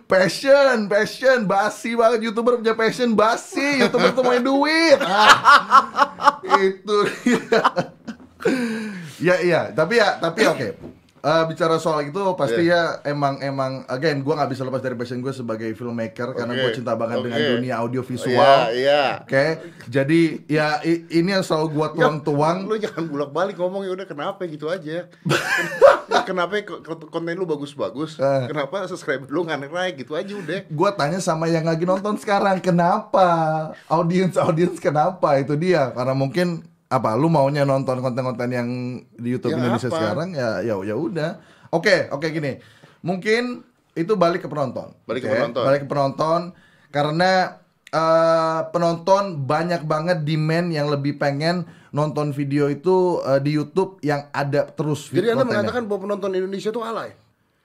Passion, 0.08 0.88
passion, 0.88 1.40
basi 1.44 1.92
banget 2.00 2.32
YouTuber 2.32 2.64
punya 2.64 2.72
passion 2.72 3.12
basi. 3.12 3.84
YouTuber 3.84 4.16
tuh 4.16 4.24
mau 4.24 4.40
duit. 4.40 4.96
Ah, 5.04 6.40
itu 6.64 6.98
ya 9.28 9.36
iya, 9.44 9.62
tapi 9.76 10.00
ya 10.00 10.16
tapi 10.16 10.48
oke. 10.48 10.68
Eh, 11.28 11.44
bicara 11.46 11.76
soal 11.76 12.08
itu 12.08 12.24
pasti 12.34 12.64
ya 12.64 13.04
emang 13.04 13.44
emang 13.44 13.84
again 13.86 14.24
gua 14.24 14.40
nggak 14.40 14.50
bisa 14.50 14.64
lepas 14.64 14.80
dari 14.80 14.96
passion 14.96 15.20
gue 15.20 15.30
sebagai 15.30 15.68
filmmaker 15.72 16.32
karena 16.32 16.56
Oke, 16.56 16.62
gue 16.64 16.72
cinta 16.74 16.96
banget 16.96 17.20
dengan 17.20 17.36
oke. 17.38 17.52
dunia 17.54 17.76
audiovisual. 17.78 18.32
Iya, 18.32 18.72
iya. 18.72 19.04
Oke, 19.22 19.46
jadi 19.86 20.22
ya 20.48 20.68
i- 20.82 21.04
ini 21.12 21.30
yang 21.30 21.44
selalu 21.44 21.68
gua 21.74 21.88
tuang-tuang. 21.92 22.64
Lu 22.64 22.80
jangan 22.80 23.04
bolak-balik 23.06 23.60
ngomong 23.60 23.84
ya 23.84 23.92
udah 23.92 24.08
kenapa 24.08 24.48
gitu 24.48 24.72
aja. 24.72 25.12
kenapa 26.28 26.60
ko- 26.64 26.80
ko- 26.80 27.08
konten 27.08 27.36
lu 27.36 27.44
bagus-bagus? 27.44 28.20
Eh. 28.20 28.44
Kenapa 28.48 28.88
subscriber 28.88 29.28
lu 29.28 29.44
nggak 29.44 29.60
naik 29.64 29.96
gitu 30.00 30.16
aja 30.16 30.32
udah. 30.32 30.64
Gua 30.70 30.92
tanya 30.92 31.20
sama 31.20 31.48
yang 31.48 31.64
lagi 31.64 31.84
nonton 31.84 32.16
sekarang, 32.16 32.60
kenapa? 32.60 33.28
Audiens 33.88 34.36
audiens 34.36 34.80
kenapa? 34.80 35.36
Itu 35.40 35.56
dia. 35.56 35.92
Karena 35.92 36.16
mungkin 36.16 36.64
apa? 36.88 37.10
Lu 37.20 37.28
maunya 37.28 37.68
nonton 37.68 38.00
konten-konten 38.00 38.50
yang 38.52 38.68
di 39.16 39.36
YouTube 39.36 39.56
Ya, 39.56 39.60
Indonesia 39.60 39.90
apa? 39.92 39.98
sekarang 40.00 40.30
ya 40.36 40.50
ya 40.64 40.76
ya 40.84 40.96
udah. 40.96 41.40
Oke, 41.72 42.08
oke 42.12 42.28
gini. 42.32 42.60
Mungkin 43.04 43.64
itu 43.94 44.14
balik 44.16 44.46
ke 44.46 44.48
penonton. 44.48 44.96
Balik 45.04 45.26
ke 45.26 45.30
Oke, 45.30 45.36
penonton. 45.36 45.64
Balik 45.68 45.82
ke 45.84 45.88
penonton 45.90 46.40
karena 46.94 47.32
eh, 47.92 48.60
penonton 48.72 49.44
banyak 49.44 49.84
banget 49.84 50.24
demand 50.24 50.72
yang 50.72 50.88
lebih 50.88 51.20
pengen 51.20 51.68
nonton 51.92 52.32
video 52.32 52.72
itu 52.72 53.20
eh, 53.26 53.40
di 53.44 53.52
YouTube 53.58 54.00
yang 54.06 54.32
ada 54.32 54.68
terus 54.72 55.12
Jadi 55.12 55.34
Anda 55.36 55.44
mengatakan 55.44 55.88
bahwa 55.88 56.08
penonton 56.08 56.32
Indonesia 56.36 56.72
tuh 56.72 56.84
alay. 56.88 57.12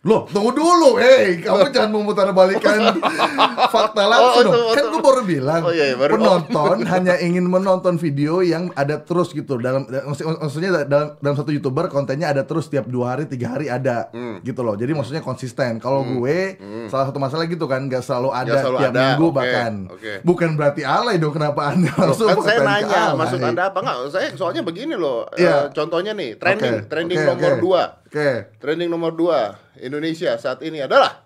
Loh, 0.02 0.26
tunggu 0.26 0.50
dulu, 0.50 0.98
hei, 0.98 1.38
kamu 1.38 1.70
jangan 1.70 1.94
memutarbalikan 1.94 2.90
fakta 3.74 4.02
langsung 4.02 4.34
Oh, 4.34 4.42
dong. 4.42 4.54
itu- 4.66 4.74
Kan 4.74 4.84
gue 4.88 4.98
baru 5.00 5.22
bilang, 5.22 5.62
Oh, 5.62 5.70
iya, 5.70 5.84
iya, 5.84 5.96
baru- 5.96 6.18
penonton 6.18 6.82
hanya 6.84 7.14
ingin 7.16 7.46
menonton 7.46 7.94
video 7.96 8.42
yang 8.42 8.74
ada 8.74 8.98
terus 8.98 9.30
gitu. 9.30 9.56
Dalam 9.56 9.86
maksud- 9.86 10.42
maksudnya 10.42 10.82
dalam 10.82 11.14
dalam 11.16 11.36
satu 11.36 11.50
youtuber 11.50 11.86
kontennya 11.86 12.28
ada 12.28 12.42
terus 12.42 12.66
tiap 12.66 12.86
dua 12.86 13.14
hari, 13.14 13.24
tiga 13.24 13.54
hari 13.54 13.70
ada, 13.70 14.10
Hmm. 14.10 14.42
gitu 14.42 14.60
loh. 14.60 14.74
Jadi 14.74 14.90
maksudnya 14.90 15.22
konsisten. 15.22 15.78
Kalau 15.78 16.02
gue 16.02 16.58
salah 16.88 17.06
satu 17.06 17.18
masalah 17.18 17.46
gitu 17.46 17.64
kan, 17.64 17.86
nggak 17.86 18.02
selalu 18.02 18.34
ada 18.34 18.58
selalu 18.58 18.78
tiap 18.80 18.90
ada, 18.90 19.02
minggu 19.06 19.24
oke, 19.24 19.36
bahkan. 19.36 19.72
oke. 19.86 20.12
Bukan 20.20 20.48
berarti 20.52 20.82
alay 20.82 21.16
dong. 21.16 21.30
Kenapa 21.32 21.70
anda 21.70 21.94
langsung 21.94 22.26
kan 22.26 22.42
saya 22.42 22.58
nanya 22.60 23.02
maksud 23.14 23.38
anda 23.38 23.70
apa 23.70 23.78
enggak 23.78 23.96
saya 24.10 24.28
soalnya 24.34 24.60
begini 24.60 24.92
loh 24.92 25.30
Iya. 25.32 25.48
Eh, 25.62 25.64
contohnya 25.70 26.10
nih 26.10 26.34
trending 26.36 26.74
Oke, 26.76 26.88
trending 26.90 27.18
oke, 27.18 27.28
nomor 27.30 27.52
oke. 27.52 27.62
dua 27.62 27.82
Oke, 28.12 28.28
trending 28.60 28.86
nomor 28.86 29.08
dua 29.10 29.56
Indonesia 29.74 30.36
saat 30.36 30.60
ini 30.60 30.76
adalah 30.78 31.24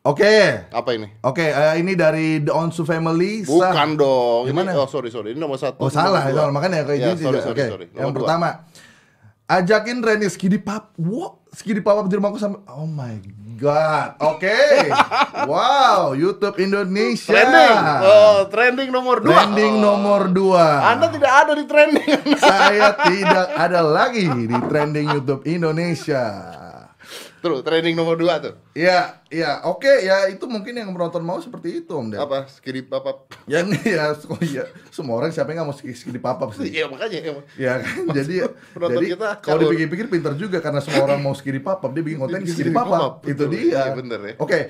oke. 0.00 0.38
apa 0.70 0.90
ini 0.94 1.18
Oke, 1.20 1.42
eh, 1.44 1.74
ini 1.76 1.92
dari 1.92 2.38
The 2.38 2.54
Onsu 2.54 2.86
Family. 2.86 3.42
Sah- 3.42 3.74
bukan 3.74 3.88
dong 3.96 4.42
ini 4.44 4.54
Gimana? 4.54 4.70
oh 4.78 4.86
sorry 4.86 5.10
sorry 5.10 5.34
ini 5.34 5.42
nomor 5.42 5.58
satu 5.58 5.82
Oh 5.82 5.90
ini 5.90 5.98
salah, 5.98 6.22
nomor 6.22 6.46
dua. 6.46 6.54
makanya 6.54 6.86
kayak 6.86 6.94
Ya, 6.96 7.06
gini 7.10 7.26
sorry, 7.26 7.42
juga. 7.42 7.64
sorry. 7.66 7.86
Yang 7.90 8.06
dua. 8.06 8.16
pertama, 8.22 8.48
ajakin 9.46 10.02
Reni 10.02 10.26
skidi 10.26 10.58
pap, 10.58 10.90
wow, 10.98 11.38
skidi 11.54 11.78
pap 11.78 12.02
di 12.06 12.18
rumahku 12.18 12.38
sampai, 12.38 12.60
oh 12.66 12.86
my 12.86 13.14
god, 13.56 14.18
oke, 14.18 14.58
wow, 15.50 16.12
YouTube 16.12 16.58
Indonesia, 16.58 17.30
trending 17.30 17.78
oh 18.02 18.36
trending 18.50 18.88
nomor 18.90 19.22
dua 19.22 19.46
trending 19.46 19.74
Oh. 19.78 19.82
nomor 19.82 20.28
dua. 20.28 20.92
anda 20.92 21.08
tidak 21.08 21.32
ada 21.32 21.52
di 21.56 21.64
trending 21.64 22.36
Saya 22.36 22.92
tidak 23.06 23.46
ada 23.54 23.80
lagi 23.80 24.26
di 24.28 24.56
trending 24.66 25.06
YouTube 25.14 25.42
Indonesia. 25.48 26.24
Terus 27.46 27.62
trending 27.62 27.94
nomor 27.94 28.14
dua 28.14 28.42
tuh 28.42 28.58
Ya, 28.74 29.22
ya, 29.26 29.62
oke, 29.62 29.86
ya 30.02 30.26
itu 30.26 30.42
mungkin 30.44 30.74
yang 30.74 30.90
penonton 30.90 31.22
mau 31.22 31.38
seperti 31.38 31.80
itu, 31.80 31.88
Om 31.88 32.10
Dan. 32.10 32.18
apa 32.20 32.44
skidi 32.46 32.82
apa 32.84 33.22
Yang 33.46 33.78
ya, 33.86 34.10
oh 34.34 34.40
iya, 34.42 34.64
semua 34.90 35.16
orang 35.16 35.30
siapa 35.30 35.48
yang 35.48 35.62
nggak 35.62 35.70
mau 35.70 35.76
skidi 35.78 36.18
papap 36.18 36.50
sih. 36.52 36.68
iya 36.68 36.84
makanya 36.84 37.16
iya. 37.16 37.32
Ya 37.56 37.72
kan, 37.78 38.10
jadi 38.12 38.34
penonton 38.74 38.98
jadi 38.98 39.06
kita 39.14 39.28
kalau 39.40 39.58
dipikir-pikir 39.64 40.06
pintar 40.08 40.34
juga 40.34 40.58
karena 40.58 40.82
semua 40.82 41.06
orang 41.06 41.22
mau 41.22 41.32
skiri 41.32 41.56
papap, 41.58 41.88
dia 41.88 42.02
bikin 42.02 42.18
konten 42.18 42.42
skiri 42.42 42.52
skiri 42.52 42.70
papap. 42.70 43.22
papap, 43.22 43.30
Itu 43.30 43.46
dia. 43.46 43.62
Iya, 43.62 43.82
bener 43.94 44.20
ya. 44.20 44.34
Oke. 44.36 44.60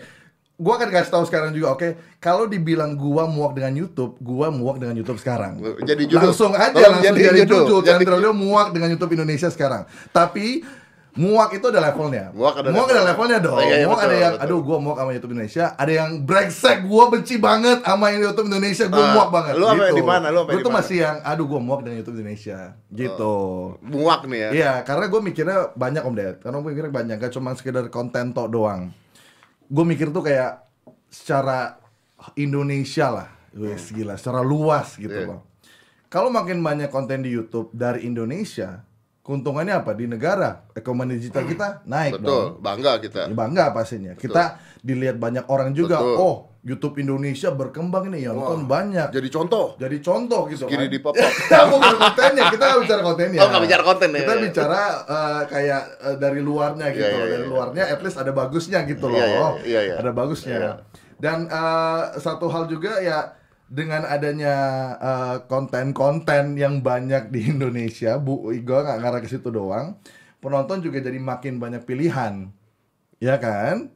gua 0.56 0.80
akan 0.80 0.88
kasih 0.88 1.12
tahu 1.12 1.24
sekarang 1.24 1.52
juga, 1.52 1.68
oke. 1.70 1.88
Kalau 2.16 2.48
dibilang 2.48 2.94
gua 2.94 3.26
muak 3.26 3.52
dengan 3.52 3.76
YouTube, 3.76 4.16
gua 4.18 4.48
muak 4.48 4.78
dengan 4.78 4.96
YouTube 4.96 5.18
sekarang. 5.18 5.60
Jadi 5.82 6.08
judul. 6.08 6.32
Langsung 6.32 6.56
aja 6.56 6.72
Tolong 6.72 6.96
langsung 6.96 7.12
jadi 7.12 7.20
jadi, 7.28 7.40
judul. 7.44 7.80
Jadi- 7.82 7.88
Chandra 8.00 8.16
Leo 8.16 8.32
muak 8.32 8.72
dengan 8.72 8.88
YouTube 8.88 9.12
Indonesia 9.12 9.50
sekarang. 9.50 9.84
Tapi 10.08 10.64
muak 11.16 11.50
itu 11.52 11.66
ada 11.66 11.80
levelnya. 11.82 12.28
Muak 12.30 12.54
ada 12.56 12.68
ada 12.68 12.76
level. 12.76 13.04
levelnya 13.04 13.38
dong. 13.40 13.56
Oh, 13.56 13.62
iya, 13.62 13.76
iya, 13.76 13.86
muak 13.86 13.98
ada 13.98 14.06
betul, 14.06 14.20
yang, 14.20 14.34
betul. 14.34 14.44
aduh 14.46 14.60
gua 14.60 14.78
muak 14.78 14.96
sama 14.96 15.10
YouTube 15.10 15.32
Indonesia. 15.32 15.64
Ada 15.74 15.92
yang 15.92 16.10
brengsek, 16.22 16.78
gua 16.84 17.04
benci 17.08 17.34
banget 17.36 17.78
sama 17.80 18.06
YouTube 18.10 18.46
Indonesia. 18.46 18.84
Gua 18.86 19.00
Ah, 19.00 19.12
muak 19.12 19.28
banget. 19.30 19.52
lu 19.54 19.64
apa 19.64 19.74
gitu. 19.82 19.96
di 19.96 20.04
mana? 20.04 20.26
Lu 20.28 20.38
apa 20.40 20.50
Gua 20.50 20.60
tuh 20.62 20.72
masih 20.72 20.96
yang, 21.00 21.16
aduh 21.20 21.46
gua 21.46 21.58
muak 21.58 21.80
dengan 21.82 21.96
YouTube 21.98 22.16
Indonesia. 22.16 22.58
Gitu. 22.86 23.34
Muak 23.82 24.20
nih 24.24 24.38
ya. 24.38 24.48
Iya, 24.52 24.72
karena 24.82 25.04
gue 25.06 25.20
mikirnya 25.20 25.58
banyak 25.72 26.02
om 26.02 26.14
Ded. 26.14 26.36
Karena 26.38 26.56
gue 26.56 26.70
mikirnya 26.70 26.92
banyak, 26.94 27.16
gak 27.18 27.32
cuma 27.32 27.50
sekedar 27.52 27.88
konten 27.88 28.30
tok 28.30 28.48
doang. 28.48 28.92
Gue 29.66 29.84
mikir 29.84 30.08
tuh 30.08 30.22
kayak 30.22 30.62
secara 31.08 31.76
Indonesia 32.34 33.10
lah, 33.12 33.28
wes 33.52 33.90
gila, 33.90 34.14
secara 34.14 34.40
luas 34.40 34.94
gitu 34.94 35.12
Iya. 35.12 35.28
loh. 35.28 35.40
Kalau 36.06 36.30
makin 36.30 36.60
banyak 36.60 36.88
konten 36.88 37.20
di 37.20 37.28
YouTube 37.28 37.68
dari 37.72 38.06
Indonesia, 38.06 38.85
keuntungannya 39.26 39.74
apa 39.82 39.90
di 39.98 40.06
negara? 40.06 40.70
Ekonomi 40.70 41.18
digital 41.18 41.42
kita 41.50 41.82
naik 41.82 42.22
dong. 42.22 42.22
Betul, 42.22 42.44
bangga 42.62 42.92
kita. 43.02 43.20
Ya, 43.26 43.34
bangga 43.34 43.64
pastinya. 43.74 44.14
Kita 44.14 44.62
dilihat 44.86 45.18
banyak 45.18 45.50
orang 45.50 45.74
juga. 45.74 45.98
Betul. 45.98 46.14
Oh, 46.22 46.36
YouTube 46.62 46.98
Indonesia 47.02 47.50
berkembang 47.50 48.10
nih, 48.14 48.30
yang 48.30 48.38
nonton 48.38 48.70
banyak. 48.70 49.10
Jadi 49.10 49.28
contoh. 49.30 49.74
Jadi 49.82 49.98
contoh 49.98 50.46
gitu 50.46 50.70
Kiri 50.70 50.86
kan. 50.86 50.94
di 50.94 50.98
pop-up. 51.02 51.30
Kita 51.42 51.62
bukan 51.70 51.94
kontennya, 51.94 52.44
kita 52.50 52.64
nggak 52.66 52.80
bicara 52.86 53.02
kontennya. 53.02 53.40
Oh, 53.42 53.46
nggak 53.50 53.62
bicara 53.66 53.82
konten 53.82 54.08
ya. 54.10 54.18
Kita 54.22 54.34
bicara 54.38 54.80
eh, 55.06 55.42
kayak 55.46 55.82
eh, 56.06 56.16
dari 56.18 56.40
luarnya 56.42 56.86
gitu. 56.90 57.06
Iya, 57.06 57.18
iya, 57.18 57.26
dari 57.34 57.44
iya. 57.46 57.50
luarnya 57.50 57.84
at 57.90 58.00
least 58.02 58.18
ada 58.18 58.32
bagusnya 58.34 58.78
gitu 58.86 59.06
loh. 59.06 59.18
Iya, 59.18 59.26
iya, 59.26 59.50
iya, 59.62 59.80
iya. 59.90 59.94
Ada 60.02 60.10
bagusnya. 60.10 60.56
Iya. 60.58 60.72
Dan 61.18 61.38
eh, 61.46 62.02
satu 62.18 62.46
hal 62.50 62.66
juga 62.66 62.98
ya 62.98 63.30
dengan 63.66 64.06
adanya 64.06 64.54
eh, 64.98 65.36
konten-konten 65.50 66.54
yang 66.54 66.80
banyak 66.80 67.34
di 67.34 67.50
Indonesia, 67.50 68.18
Bu, 68.18 68.50
gue 68.54 68.62
nggak 68.62 68.98
ngarah 69.02 69.20
ke 69.22 69.28
situ 69.30 69.50
doang. 69.50 69.98
Penonton 70.38 70.78
juga 70.84 71.02
jadi 71.02 71.18
makin 71.18 71.58
banyak 71.58 71.82
pilihan, 71.82 72.46
ya 73.18 73.36
kan? 73.42 73.90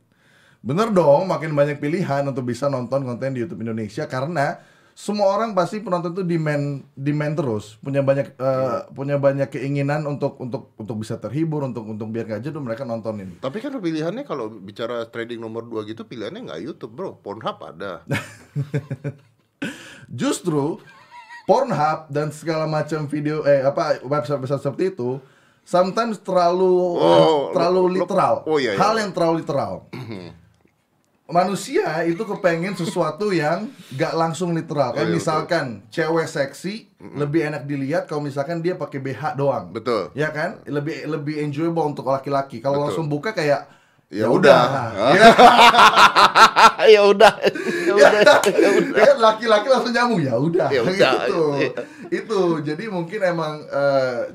Bener 0.60 0.90
dong, 0.90 1.30
makin 1.30 1.54
banyak 1.54 1.78
pilihan 1.78 2.26
untuk 2.26 2.50
bisa 2.50 2.66
nonton 2.66 3.06
konten 3.06 3.32
di 3.32 3.46
YouTube 3.46 3.62
Indonesia 3.62 4.04
karena 4.10 4.58
semua 5.00 5.32
orang 5.32 5.56
pasti 5.56 5.80
penonton 5.80 6.12
itu 6.12 6.26
demand 6.26 6.84
demand 6.92 7.32
terus 7.32 7.80
punya 7.80 8.04
banyak 8.04 8.36
eh, 8.36 8.80
punya 8.92 9.16
banyak 9.16 9.48
keinginan 9.48 10.04
untuk 10.04 10.36
untuk 10.36 10.76
untuk 10.76 10.96
bisa 11.00 11.16
terhibur 11.16 11.64
untuk 11.64 11.88
untuk 11.88 12.10
biar 12.12 12.28
gak 12.28 12.44
jenuh 12.44 12.60
mereka 12.60 12.84
nontonin. 12.84 13.40
Tapi 13.40 13.64
kan 13.64 13.72
pilihannya 13.80 14.28
kalau 14.28 14.52
bicara 14.52 15.08
trading 15.08 15.40
nomor 15.40 15.64
2 15.64 15.88
gitu 15.88 16.04
pilihannya 16.04 16.50
nggak 16.50 16.60
YouTube 16.60 16.92
bro, 16.92 17.16
Pornhub 17.16 17.56
ada. 17.64 18.04
Justru 20.06 20.80
Pornhub 21.42 22.06
dan 22.08 22.30
segala 22.30 22.64
macam 22.64 23.04
video 23.04 23.42
eh 23.42 23.60
apa 23.60 23.98
website-website 24.00 24.62
seperti 24.62 24.84
itu 24.88 25.18
sometimes 25.60 26.18
terlalu 26.18 26.96
Oh, 26.96 27.50
terlalu 27.50 27.74
lo- 27.76 27.82
lo- 27.82 27.94
literal. 27.96 28.34
oh, 28.44 28.56
iya, 28.56 28.72
iya. 28.72 28.78
Hal 28.78 28.94
yang 28.96 29.10
terlalu 29.10 29.42
literal. 29.42 29.90
Manusia 31.26 31.86
itu 32.04 32.18
kepengen 32.20 32.74
sesuatu 32.74 33.30
yang 33.30 33.70
gak 33.92 34.14
langsung 34.14 34.50
literal. 34.50 34.90
Kayak 34.90 34.98
Oh, 35.00 35.06
iya, 35.06 35.14
misalkan 35.16 35.66
cewek 35.88 36.26
seksi 36.26 36.90
lebih 36.98 37.46
enak 37.46 37.62
dilihat 37.64 38.04
kalau 38.04 38.18
misalkan 38.20 38.58
dia 38.58 38.74
pakai 38.74 38.98
BH 38.98 39.34
doang. 39.34 39.70
Betul. 39.70 40.10
Ya 40.12 40.26
kan? 40.28 40.58
Lebih 40.64 41.06
lebih 41.08 41.38
enjoyable 41.40 41.86
untuk 41.88 42.02
laki-laki. 42.04 42.58
Kalau 42.58 42.78
Betul. 42.78 42.84
langsung 42.84 43.06
buka 43.06 43.30
kayak 43.30 43.78
Ya 44.10 44.26
"Ya 44.26 44.28
udah." 44.28 44.58
Ya 46.90 47.00
udah. 47.04 47.30
Ya 47.92 48.10
udah. 48.10 48.40
Ya 48.92 49.04
kan 49.06 49.18
laki-laki 49.20 49.66
langsung 49.66 49.90
nyambung 49.90 50.20
ya 50.20 50.34
udah 50.34 50.68
Ya 50.68 50.80
udah. 50.80 51.12
gitu 51.20 51.42
itu 52.10 52.40
jadi 52.60 52.84
mungkin 52.86 53.20
emang 53.20 53.62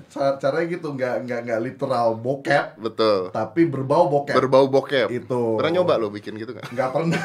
ca- 0.07 0.35
caranya 0.37 0.67
gitu 0.69 0.87
nggak 0.89 1.15
nggak 1.23 1.39
nggak 1.43 1.59
literal 1.61 2.15
bokep 2.15 2.75
Betul. 2.77 3.29
tapi 3.29 3.65
berbau 3.65 4.07
bokep 4.07 4.31
Berbau 4.33 4.65
bokep. 4.65 5.07
Itu. 5.09 5.55
Pernah 5.55 5.71
nyoba 5.73 5.97
lo 5.97 6.07
bikin 6.09 6.35
gitu 6.35 6.51
nggak? 6.51 6.67
nggak 6.67 6.89
pernah 6.89 7.19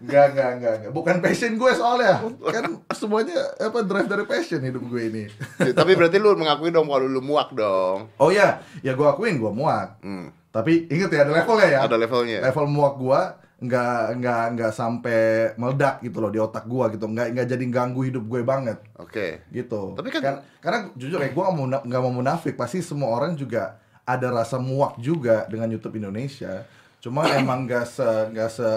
nggak 0.00 0.26
nggak 0.30 0.50
nggak 0.54 0.74
nggak. 0.78 0.92
bukan 0.92 1.16
passion 1.18 1.52
gue 1.54 1.70
soalnya 1.70 2.20
kan 2.42 2.64
semuanya 2.90 3.40
apa 3.58 3.80
drive 3.82 4.04
dari 4.06 4.24
passion 4.24 4.60
hidup 4.60 4.84
gue 4.84 5.02
ini 5.02 5.24
Ya, 5.58 5.72
Tapi 5.72 5.92
berarti 5.94 6.16
lu 6.16 6.32
mengakui 6.34 6.68
dong 6.68 6.86
kalau 6.86 7.04
lu 7.04 7.20
muak 7.20 7.52
dong. 7.52 8.08
oh 8.14 8.28
ya 8.28 8.60
ya 8.80 8.92
gue 8.92 9.06
akuin 9.06 9.36
gue 9.36 9.48
muak 9.50 10.00
Hmm. 10.00 10.28
tapi 10.46 10.84
inget 10.86 11.08
ya 11.08 11.24
ada 11.24 11.32
levelnya 11.34 11.68
ya 11.70 11.78
Ada 11.82 11.96
levelnya. 11.96 12.38
level 12.42 12.66
muak 12.66 12.94
gue 12.96 13.20
nggak 13.64 14.20
nggak 14.20 14.44
nggak 14.54 14.72
sampai 14.72 15.20
meledak 15.56 16.00
gitu 16.00 16.20
loh 16.20 16.28
di 16.28 16.36
otak 16.36 16.64
gue 16.64 16.84
gitu 16.94 17.06
nggak 17.06 17.32
nggak 17.32 17.46
jadi 17.48 17.64
ganggu 17.68 18.04
hidup 18.04 18.24
gue 18.24 18.40
banget 18.42 18.78
Oke. 18.96 19.42
gitu. 19.48 19.96
Tapi 19.96 20.08
kan- 20.12 20.44
karena 20.60 20.78
jujur 20.92 21.18
ya 21.18 21.28
gue 21.28 21.44
nggak 21.84 22.02
mau 22.02 22.12
munafik, 22.12 22.54
pasti 22.54 22.80
semua 22.80 23.12
orang 23.12 23.32
juga 23.34 23.80
ada 24.04 24.28
rasa 24.28 24.60
muak 24.60 25.00
juga 25.00 25.48
dengan 25.48 25.72
YouTube 25.72 25.96
Indonesia. 25.96 26.68
Cuma 27.00 27.24
emang 27.40 27.64
nggak 27.64 27.84
se 27.84 28.08
nggak 28.32 28.50
se 28.50 28.68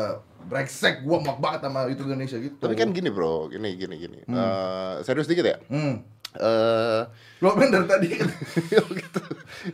brengsek 0.47 1.03
gue 1.03 1.17
muak 1.19 1.39
banget 1.43 1.67
sama 1.67 1.91
YouTube 1.91 2.07
Indonesia 2.07 2.37
gitu. 2.39 2.55
Tapi 2.63 2.75
kan 2.75 2.95
gini 2.95 3.11
bro, 3.11 3.51
gini 3.51 3.75
gini 3.75 3.95
gini. 3.99 4.19
Eh, 4.23 4.93
serius 5.03 5.27
dikit 5.27 5.43
ya. 5.43 5.57
hmm. 5.67 6.15
Eh, 6.37 7.01
lo 7.41 7.55
dari 7.57 7.87
tadi 7.87 8.07
kan 8.13 8.29
gitu. 9.01 9.21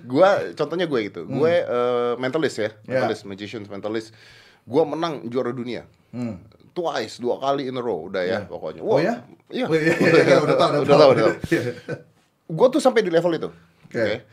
Gua 0.08 0.40
contohnya 0.56 0.88
gue 0.88 1.00
gitu. 1.12 1.28
Gue 1.28 1.60
eh, 1.60 2.14
mentalist 2.16 2.58
ya, 2.58 2.72
Ya. 2.88 3.04
mentalist, 3.04 3.28
magician, 3.28 3.68
mentalist. 3.68 4.16
Gua 4.64 4.84
menang 4.84 5.28
juara 5.28 5.52
dunia. 5.52 5.84
Hmm. 6.12 6.40
Twice, 6.74 7.20
dua 7.20 7.38
kali 7.38 7.70
in 7.70 7.78
a 7.78 7.82
row 7.82 8.10
udah 8.10 8.24
ya 8.24 8.32
Ya. 8.34 8.40
pokoknya. 8.44 8.82
Oh 8.82 8.98
ya? 8.98 9.22
Iya. 9.48 9.66
Oh, 9.66 9.76
iya, 9.76 9.94
iya, 9.94 10.22
iya, 10.26 10.38
udah 10.42 10.58
tahu, 10.58 10.70
udah 10.74 10.82
udah 10.82 10.98
tahu. 10.98 11.12
udah. 11.14 11.26
Iya. 11.48 11.62
Gue 12.58 12.68
tuh 12.70 12.82
sampai 12.82 13.02
di 13.02 13.10
level 13.10 13.30
itu. 13.32 13.50
Oke. 13.86 14.26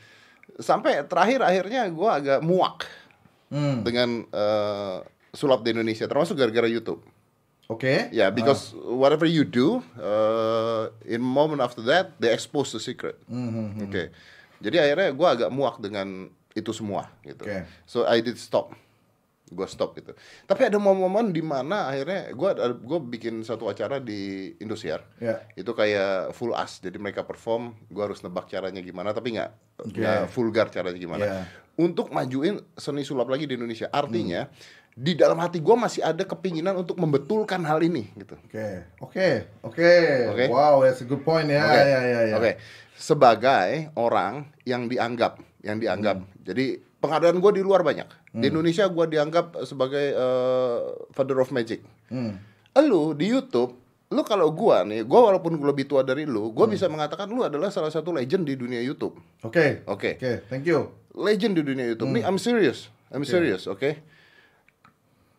Sampai 0.57 1.05
terakhir 1.05 1.41
akhirnya 1.41 1.85
gua 1.89 2.17
agak 2.17 2.41
muak 2.41 2.85
Hmm. 3.51 3.83
dengan 3.83 4.23
eh, 4.27 4.97
sulap 5.31 5.61
di 5.61 5.75
Indonesia, 5.75 6.07
termasuk 6.07 6.35
gara-gara 6.35 6.67
YouTube. 6.67 7.03
Oke. 7.67 8.11
Ya, 8.11 8.31
because 8.31 8.75
whatever 8.75 9.25
you 9.25 9.43
do, 9.43 9.79
uh, 9.95 10.91
in 11.05 11.19
moment 11.19 11.59
after 11.61 11.83
that, 11.85 12.19
they 12.19 12.27
expose 12.29 12.71
the 12.71 12.79
secret. 12.79 13.15
Mhm. 13.27 13.87
Oke. 13.87 14.11
Jadi 14.59 14.77
akhirnya 14.77 15.11
gue 15.11 15.29
agak 15.29 15.51
muak 15.51 15.79
dengan 15.79 16.27
itu 16.51 16.71
semua 16.71 17.07
gitu. 17.23 17.47
Oke. 17.47 17.63
So 17.87 18.03
I 18.05 18.19
did 18.19 18.37
stop. 18.37 18.75
Gue 19.51 19.67
stop 19.67 19.99
gitu. 19.99 20.15
Tapi 20.47 20.71
ada 20.71 20.79
momen-momen 20.79 21.35
di 21.35 21.43
mana 21.43 21.91
akhirnya 21.91 22.31
gue 22.31 22.51
gue 22.87 22.99
bikin 23.11 23.43
satu 23.43 23.67
acara 23.67 23.99
di 23.99 24.55
Indosiar. 24.63 25.03
Ya. 25.19 25.43
Itu 25.59 25.75
kayak 25.75 26.31
full 26.33 26.55
as. 26.55 26.79
Jadi 26.79 27.03
mereka 27.03 27.27
perform, 27.27 27.75
gue 27.91 28.03
harus 28.03 28.23
nebak 28.23 28.47
caranya 28.47 28.79
gimana, 28.79 29.11
tapi 29.11 29.35
nggak 29.35 29.51
nggak 29.91 30.21
vulgar 30.31 30.71
caranya 30.71 30.99
gimana. 30.99 31.25
Ya. 31.27 31.41
Untuk 31.75 32.15
majuin 32.15 32.63
seni 32.77 33.03
sulap 33.03 33.27
lagi 33.27 33.51
di 33.51 33.59
Indonesia. 33.59 33.91
Artinya 33.91 34.47
Hmm. 34.47 34.79
di 35.01 35.15
dalam 35.17 35.39
hati 35.39 35.63
gue 35.63 35.77
masih 35.79 36.03
ada 36.05 36.21
kepinginan 36.23 36.77
untuk 36.77 36.99
membetulkan 36.99 37.63
hal 37.65 37.81
ini 37.81 38.11
gitu. 38.15 38.37
Oke. 38.47 38.69
Oke. 39.01 39.29
Oke. 39.65 39.93
Oke. 40.29 40.45
Wow, 40.51 40.85
that's 40.85 41.01
a 41.01 41.07
good 41.09 41.25
point 41.25 41.49
ya. 41.49 41.63
Oke. 41.65 41.79
Ya, 41.81 42.01
ya, 42.05 42.21
ya. 42.31 42.37
Oke. 42.37 42.51
Sebagai 42.95 43.89
orang 43.97 44.53
yang 44.69 44.87
dianggap, 44.87 45.41
yang 45.65 45.81
dianggap. 45.81 46.21
Hmm. 46.21 46.29
Jadi 46.45 46.79
penghargaan 47.01 47.41
gue 47.41 47.53
di 47.57 47.63
luar 47.65 47.81
banyak. 47.81 48.20
Di 48.31 48.47
Indonesia 48.47 48.87
gue 48.87 49.07
dianggap 49.09 49.59
sebagai 49.63 50.07
eh, 50.09 50.79
father 51.11 51.35
of 51.37 51.51
magic. 51.51 51.83
Hmm. 52.07 52.39
Lu 52.79 53.11
di 53.13 53.27
YouTube, 53.27 53.75
lu 54.09 54.23
kalau 54.23 54.51
gua 54.51 54.83
nih, 54.83 55.03
gua 55.03 55.27
walaupun 55.27 55.55
gua 55.55 55.71
lebih 55.71 55.85
tua 55.85 56.01
dari 56.01 56.23
lu, 56.23 56.47
Hmm. 56.47 56.55
gua 56.55 56.67
bisa 56.67 56.87
mengatakan 56.87 57.27
lu 57.27 57.43
adalah 57.43 57.69
salah 57.69 57.91
satu 57.91 58.11
legend 58.11 58.47
di 58.47 58.55
dunia 58.55 58.79
YouTube. 58.79 59.19
Oke. 59.43 59.83
Oke. 59.85 60.15
Oke, 60.15 60.47
thank 60.47 60.63
you. 60.63 60.95
Legend 61.11 61.59
di 61.59 61.67
dunia 61.67 61.85
YouTube. 61.85 62.07
Nih, 62.09 62.23
I'm 62.23 62.39
serious. 62.39 62.87
I'm 63.11 63.27
serious, 63.27 63.67
oke? 63.67 63.99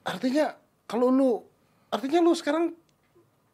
Artinya 0.03 0.57
kalau 0.83 1.07
lu 1.07 1.39
artinya 1.87 2.19
lu 2.19 2.33
sekarang 2.33 2.75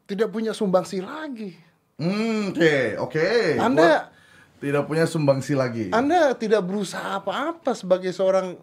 tidak 0.04 0.28
punya 0.28 0.50
sumbangsi 0.50 0.98
lagi. 0.98 1.54
Hmm, 1.98 2.50
oke, 2.50 2.74
oke. 2.98 3.26
Anda- 3.54 4.10
Gua 4.10 4.16
tidak 4.58 4.82
punya 4.86 5.04
sumbangsi 5.04 5.54
lagi. 5.54 5.90
Anda 5.90 6.34
tidak 6.34 6.66
berusaha 6.66 7.22
apa-apa 7.22 7.74
sebagai 7.74 8.10
seorang 8.10 8.58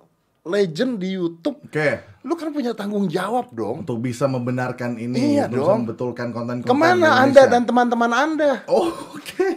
legend 0.46 1.02
di 1.02 1.18
YouTube. 1.18 1.58
Oke. 1.66 2.22
Lu 2.22 2.38
kan 2.38 2.54
punya 2.54 2.78
tanggung 2.78 3.10
jawab 3.10 3.50
dong. 3.52 3.82
Untuk 3.82 3.98
bisa 4.00 4.30
membenarkan 4.30 4.98
ini, 4.98 5.38
Iya 5.38 5.50
untuk 5.50 5.66
dong. 5.66 5.78
membetulkan 5.84 6.30
konten-konten 6.30 6.70
Ke 6.70 6.78
mana 6.78 6.94
Indonesia. 6.94 7.22
Anda 7.26 7.42
dan 7.50 7.64
teman-teman 7.66 8.12
Anda? 8.14 8.52
Oh, 8.70 8.94
oke. 9.18 9.48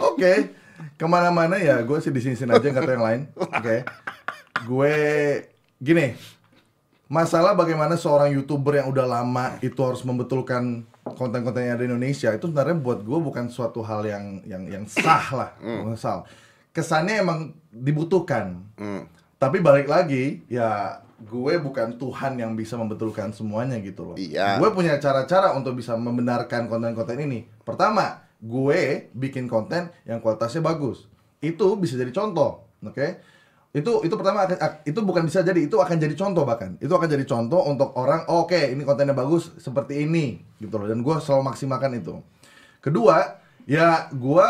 Oke. 0.00 0.32
Ke 0.96 1.06
mana-mana 1.06 1.60
ya, 1.60 1.80
gue 1.82 1.98
sih 2.00 2.08
di 2.08 2.20
sini 2.24 2.36
aja 2.36 2.58
tahu 2.58 2.88
yang 2.88 3.02
lain. 3.04 3.20
Oke. 3.58 3.82
Gue 4.64 4.94
gini. 5.76 6.14
Masalah 7.10 7.52
bagaimana 7.52 7.98
seorang 7.98 8.32
youtuber 8.32 8.80
yang 8.80 8.88
udah 8.88 9.04
lama 9.04 9.58
itu 9.60 9.76
harus 9.84 10.00
membetulkan 10.00 10.86
konten-konten 11.04 11.60
yang 11.66 11.76
ada 11.76 11.84
di 11.84 11.90
Indonesia 11.90 12.32
itu 12.32 12.48
sebenarnya 12.48 12.78
buat 12.78 13.04
gue 13.04 13.18
bukan 13.20 13.52
suatu 13.52 13.84
hal 13.84 14.06
yang 14.06 14.40
yang 14.48 14.64
yang 14.64 14.84
sah 14.88 15.26
lah, 15.34 15.50
bukan 15.60 15.98
sah. 15.98 16.24
Kesannya 16.72 17.20
emang 17.20 17.52
dibutuhkan. 17.68 18.64
Hmm. 18.80 19.04
Tapi 19.42 19.58
balik 19.58 19.90
lagi, 19.90 20.46
ya 20.46 21.02
gue 21.18 21.54
bukan 21.58 21.98
Tuhan 21.98 22.38
yang 22.38 22.54
bisa 22.54 22.78
membetulkan 22.78 23.34
semuanya 23.34 23.74
gitu 23.82 24.14
loh. 24.14 24.16
Iya. 24.18 24.62
Gue 24.62 24.70
punya 24.70 24.94
cara-cara 25.02 25.50
untuk 25.58 25.82
bisa 25.82 25.98
membenarkan 25.98 26.70
konten-konten 26.70 27.18
ini. 27.18 27.50
Pertama, 27.66 28.22
gue 28.38 29.10
bikin 29.10 29.50
konten 29.50 29.90
yang 30.06 30.22
kualitasnya 30.22 30.62
bagus. 30.62 31.10
Itu 31.42 31.74
bisa 31.74 31.98
jadi 31.98 32.14
contoh, 32.14 32.70
oke? 32.86 33.18
Itu 33.74 34.06
itu 34.06 34.14
pertama 34.14 34.46
akan 34.46 34.86
itu 34.86 35.00
bukan 35.02 35.26
bisa 35.26 35.42
jadi, 35.42 35.66
itu 35.66 35.74
akan 35.74 35.98
jadi 35.98 36.14
contoh 36.14 36.46
bahkan. 36.46 36.78
Itu 36.78 36.94
akan 36.94 37.10
jadi 37.10 37.26
contoh 37.26 37.66
untuk 37.66 37.98
orang, 37.98 38.22
oh, 38.30 38.46
oke, 38.46 38.54
ini 38.54 38.86
kontennya 38.86 39.10
bagus 39.10 39.50
seperti 39.58 40.06
ini 40.06 40.38
gitu 40.62 40.78
loh. 40.78 40.86
Dan 40.86 41.02
gue 41.02 41.18
selalu 41.18 41.50
maksimalkan 41.50 41.98
itu. 41.98 42.14
Kedua, 42.78 43.42
ya 43.66 44.06
gue 44.14 44.48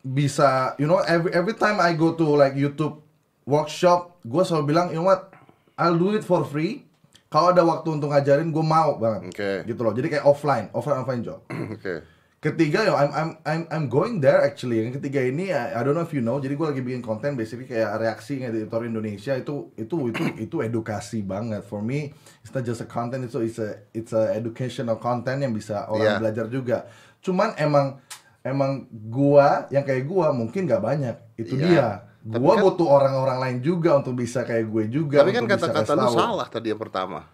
bisa, 0.00 0.72
you 0.80 0.88
know, 0.88 1.04
every 1.04 1.28
every 1.36 1.56
time 1.60 1.76
I 1.76 1.92
go 1.92 2.16
to 2.16 2.40
like 2.40 2.56
YouTube 2.56 3.03
workshop, 3.44 4.20
gue 4.20 4.42
selalu 4.42 4.64
bilang, 4.66 4.86
you 4.90 4.98
know 4.98 5.06
what, 5.06 5.32
I'll 5.76 5.96
do 5.96 6.12
it 6.12 6.24
for 6.24 6.44
free. 6.44 6.84
Kalau 7.28 7.50
ada 7.50 7.66
waktu 7.66 7.88
untuk 7.90 8.14
ngajarin, 8.14 8.48
gue 8.48 8.62
mau 8.62 8.94
banget. 8.94 9.20
Oke. 9.34 9.50
Gitu 9.66 9.80
loh. 9.82 9.90
Jadi 9.90 10.06
kayak 10.08 10.24
offline, 10.24 10.70
offline 10.70 10.98
offline 11.02 11.22
job. 11.22 11.42
Oke. 11.74 12.06
Ketiga, 12.38 12.84
yo, 12.84 12.92
I'm 12.92 13.08
I'm 13.10 13.30
I'm 13.42 13.62
I'm 13.72 13.84
going 13.88 14.20
there 14.20 14.44
actually. 14.44 14.76
Yang 14.84 15.00
ketiga 15.00 15.24
ini, 15.24 15.48
I, 15.48 15.74
I 15.74 15.80
don't 15.80 15.96
know 15.96 16.04
if 16.04 16.12
you 16.12 16.20
know. 16.20 16.36
Jadi 16.36 16.52
gue 16.54 16.66
lagi 16.68 16.84
bikin 16.84 17.00
konten, 17.00 17.40
basically 17.40 17.64
kayak 17.64 17.96
reaksi 17.96 18.44
editor 18.44 18.84
Indonesia 18.84 19.32
itu 19.32 19.72
itu 19.74 20.12
itu 20.12 20.22
itu 20.44 20.56
edukasi 20.60 21.24
banget. 21.24 21.64
For 21.64 21.80
me, 21.80 22.12
it's 22.44 22.52
not 22.52 22.62
just 22.62 22.84
a 22.84 22.88
content, 22.88 23.24
itu 23.24 23.40
it's 23.40 23.56
a 23.56 23.80
it's 23.96 24.12
a 24.12 24.36
educational 24.36 25.00
content 25.00 25.40
yang 25.40 25.56
bisa 25.56 25.88
orang 25.88 26.04
Yeah. 26.04 26.20
belajar 26.20 26.46
juga. 26.52 26.84
Cuman 27.24 27.56
emang 27.56 27.96
emang 28.44 28.92
gua 28.92 29.64
yang 29.72 29.82
kayak 29.82 30.04
gua 30.04 30.28
mungkin 30.30 30.68
nggak 30.68 30.84
banyak. 30.84 31.16
Itu 31.40 31.56
Iya. 31.56 31.64
dia. 31.64 31.88
Tapi 32.24 32.40
Gua 32.40 32.56
kan- 32.56 32.64
butuh 32.64 32.88
orang-orang 32.88 33.38
lain 33.38 33.56
juga 33.60 34.00
untuk 34.00 34.16
bisa 34.16 34.42
kayak 34.42 34.64
gue 34.66 34.84
juga. 34.88 35.20
Tapi 35.20 35.30
kan 35.30 35.44
kata-kata 35.44 35.92
lu 35.92 36.08
salah 36.10 36.48
tadi 36.48 36.72
yang 36.72 36.80
pertama. 36.80 37.28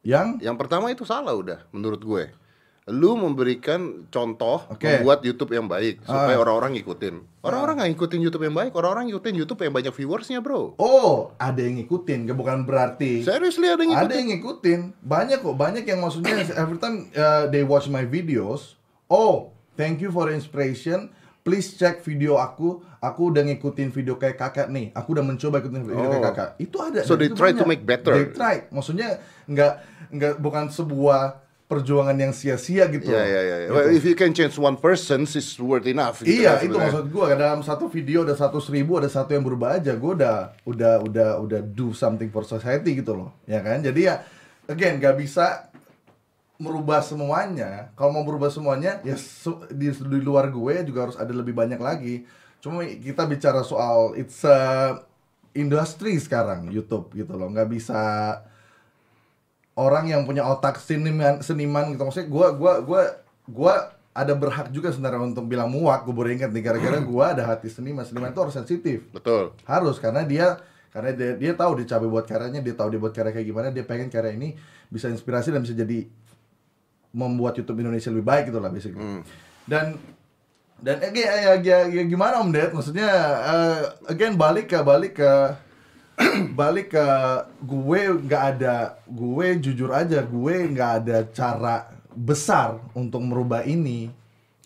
Yang 0.00 0.38
Yang 0.40 0.56
pertama 0.56 0.86
itu 0.88 1.02
salah 1.02 1.34
udah 1.34 1.66
menurut 1.68 1.98
gue. 1.98 2.24
Lu 2.88 3.18
memberikan 3.18 4.08
contoh 4.08 4.64
Oke. 4.64 4.88
membuat 4.88 5.20
YouTube 5.20 5.52
yang 5.52 5.66
baik 5.66 6.00
supaya 6.00 6.32
Ah. 6.32 6.40
orang-orang 6.40 6.78
ngikutin. 6.78 7.20
Orang-orang 7.42 7.74
nggak 7.76 7.90
ngikutin 7.92 8.20
YouTube 8.22 8.44
yang 8.44 8.56
baik, 8.56 8.72
orang-orang 8.72 9.04
ngikutin 9.06 9.34
YouTube 9.36 9.60
yang 9.60 9.74
banyak 9.74 9.92
viewersnya, 9.92 10.38
bro. 10.38 10.72
oh 10.78 11.34
ada 11.36 11.58
yang 11.58 11.76
ngikutin, 11.76 12.30
bukan 12.32 12.64
berarti 12.64 13.20
Seriously 13.20 13.66
ada 13.66 13.82
yang 13.82 13.92
Ada 13.92 14.06
ngikutin? 14.06 14.16
yang 14.16 14.28
ngikutin, 14.32 14.80
banyak 15.02 15.38
kok, 15.38 15.56
banyak 15.58 15.84
yang 15.84 16.00
maksudnya 16.00 16.32
every 16.56 16.78
time 16.78 17.12
uh, 17.12 17.44
they 17.46 17.60
watch 17.60 17.86
my 17.86 18.02
videos, 18.02 18.80
oh, 19.06 19.52
thank 19.74 19.98
you 19.98 20.08
for 20.08 20.24
the 20.24 20.32
inspiration. 20.32 21.12
Please 21.48 21.80
check 21.80 22.04
video 22.04 22.36
aku. 22.36 22.84
Aku 23.00 23.32
udah 23.32 23.40
ngikutin 23.40 23.88
video 23.88 24.20
kayak 24.20 24.36
kakak 24.36 24.68
nih. 24.68 24.92
Aku 24.92 25.16
udah 25.16 25.24
mencoba 25.24 25.64
ikutin 25.64 25.80
video 25.80 26.04
Oh. 26.04 26.12
kayak 26.12 26.24
kakak. 26.28 26.48
Itu 26.60 26.76
ada. 26.84 27.00
So 27.08 27.16
they 27.16 27.32
try 27.32 27.56
to 27.56 27.64
make 27.64 27.88
better. 27.88 28.12
They 28.12 28.28
try. 28.36 28.68
Maksudnya 28.68 29.16
nggak 29.48 29.72
nggak 30.12 30.32
bukan 30.44 30.68
sebuah 30.68 31.40
perjuangan 31.68 32.16
yang 32.16 32.32
sia-sia 32.32 32.88
gitu. 32.88 33.12
Iya, 33.12 33.16
loh. 33.16 33.24
iya, 33.24 33.40
iya. 33.44 33.56
Gitu. 33.64 33.72
Well, 33.76 33.88
if 33.92 34.04
you 34.04 34.16
can 34.16 34.32
change 34.32 34.56
one 34.56 34.80
person, 34.80 35.28
it's 35.28 35.56
worth 35.60 35.84
enough. 35.84 36.24
gitu 36.24 36.40
Iya, 36.44 36.56
kan 36.56 36.64
itu 36.64 36.76
maksud 36.80 37.04
gua 37.12 37.36
dalam 37.36 37.60
satu 37.60 37.92
video 37.92 38.24
ada 38.24 38.32
satu 38.36 38.56
ribu 38.72 38.96
ada 38.96 39.08
satu 39.08 39.36
yang 39.36 39.44
berubah 39.44 39.76
aja. 39.76 39.92
Gua 39.96 40.16
udah 40.16 40.36
udah 40.64 40.94
udah 41.04 41.30
udah 41.44 41.60
do 41.64 41.92
something 41.92 42.32
for 42.32 42.44
society 42.44 42.96
gitu 42.96 43.12
loh, 43.16 43.36
ya 43.44 43.60
kan? 43.60 43.84
Jadi 43.84 44.00
ya, 44.08 44.24
again 44.64 44.96
nggak 44.96 45.16
bisa 45.20 45.67
merubah 46.58 47.00
semuanya. 47.00 47.94
Kalau 47.94 48.10
mau 48.10 48.26
berubah 48.26 48.50
semuanya, 48.50 48.98
ya 49.06 49.14
su- 49.14 49.62
di, 49.70 49.88
di 49.94 50.20
luar 50.20 50.50
gue 50.50 50.82
juga 50.82 51.08
harus 51.08 51.16
ada 51.16 51.30
lebih 51.30 51.54
banyak 51.54 51.78
lagi. 51.78 52.26
Cuma 52.58 52.82
kita 52.82 53.24
bicara 53.30 53.62
soal 53.62 54.18
it's 54.18 54.42
a 54.42 54.98
industry 55.54 56.18
sekarang 56.18 56.68
YouTube 56.70 57.14
gitu 57.14 57.38
loh, 57.38 57.50
nggak 57.50 57.70
bisa 57.70 58.02
orang 59.78 60.10
yang 60.10 60.26
punya 60.26 60.42
otak 60.42 60.82
seniman 60.82 61.38
seniman 61.38 61.94
gitu 61.94 62.02
maksudnya 62.02 62.26
gua 62.26 62.50
gua 62.50 62.82
gua 62.82 63.02
gua 63.46 63.74
ada 64.10 64.34
berhak 64.34 64.74
juga 64.74 64.90
sebenarnya 64.90 65.30
untuk 65.30 65.46
bilang 65.46 65.70
muak 65.70 66.02
gue 66.02 66.10
baru 66.10 66.34
ingat 66.34 66.50
nih 66.50 66.62
gara-gara 66.66 66.98
gua 66.98 67.38
ada 67.38 67.46
hati 67.46 67.70
seniman 67.70 68.02
seniman 68.02 68.34
itu 68.34 68.42
harus 68.42 68.58
sensitif 68.58 69.06
Betul. 69.14 69.54
harus 69.62 70.02
karena 70.02 70.26
dia 70.26 70.58
karena 70.90 71.14
dia, 71.14 71.38
dia 71.38 71.52
tahu 71.54 71.78
dia 71.78 71.86
capek 71.94 72.08
buat 72.10 72.26
karyanya 72.26 72.58
dia 72.58 72.74
tahu 72.74 72.90
dia 72.90 72.98
buat 72.98 73.14
karya 73.14 73.30
kayak 73.30 73.46
gimana 73.46 73.68
dia 73.70 73.86
pengen 73.86 74.10
karya 74.10 74.34
ini 74.34 74.58
bisa 74.90 75.06
inspirasi 75.06 75.54
dan 75.54 75.62
bisa 75.62 75.78
jadi 75.78 76.10
membuat 77.12 77.56
YouTube 77.56 77.80
Indonesia 77.80 78.08
lebih 78.12 78.26
baik 78.26 78.44
gitu 78.52 78.58
lah 78.60 78.70
basically 78.72 79.24
dan 79.68 79.96
dan 80.78 81.02
eh, 81.02 81.10
ya, 81.10 81.32
ya, 81.34 81.52
ya, 81.58 81.78
ya 81.90 82.02
gimana 82.06 82.38
Om 82.38 82.54
Ded 82.54 82.70
maksudnya 82.70 83.10
eh, 83.42 83.80
again 84.06 84.38
balik 84.38 84.70
ke 84.70 84.78
balik 84.80 85.18
ke 85.18 85.32
balik 86.60 86.94
ke 86.94 87.06
gue 87.62 88.00
nggak 88.26 88.42
ada 88.56 88.98
gue 89.06 89.46
jujur 89.62 89.90
aja 89.94 90.22
gue 90.22 90.54
nggak 90.74 90.90
ada 91.02 91.16
cara 91.30 91.86
besar 92.10 92.82
untuk 92.98 93.22
merubah 93.22 93.62
ini 93.62 94.10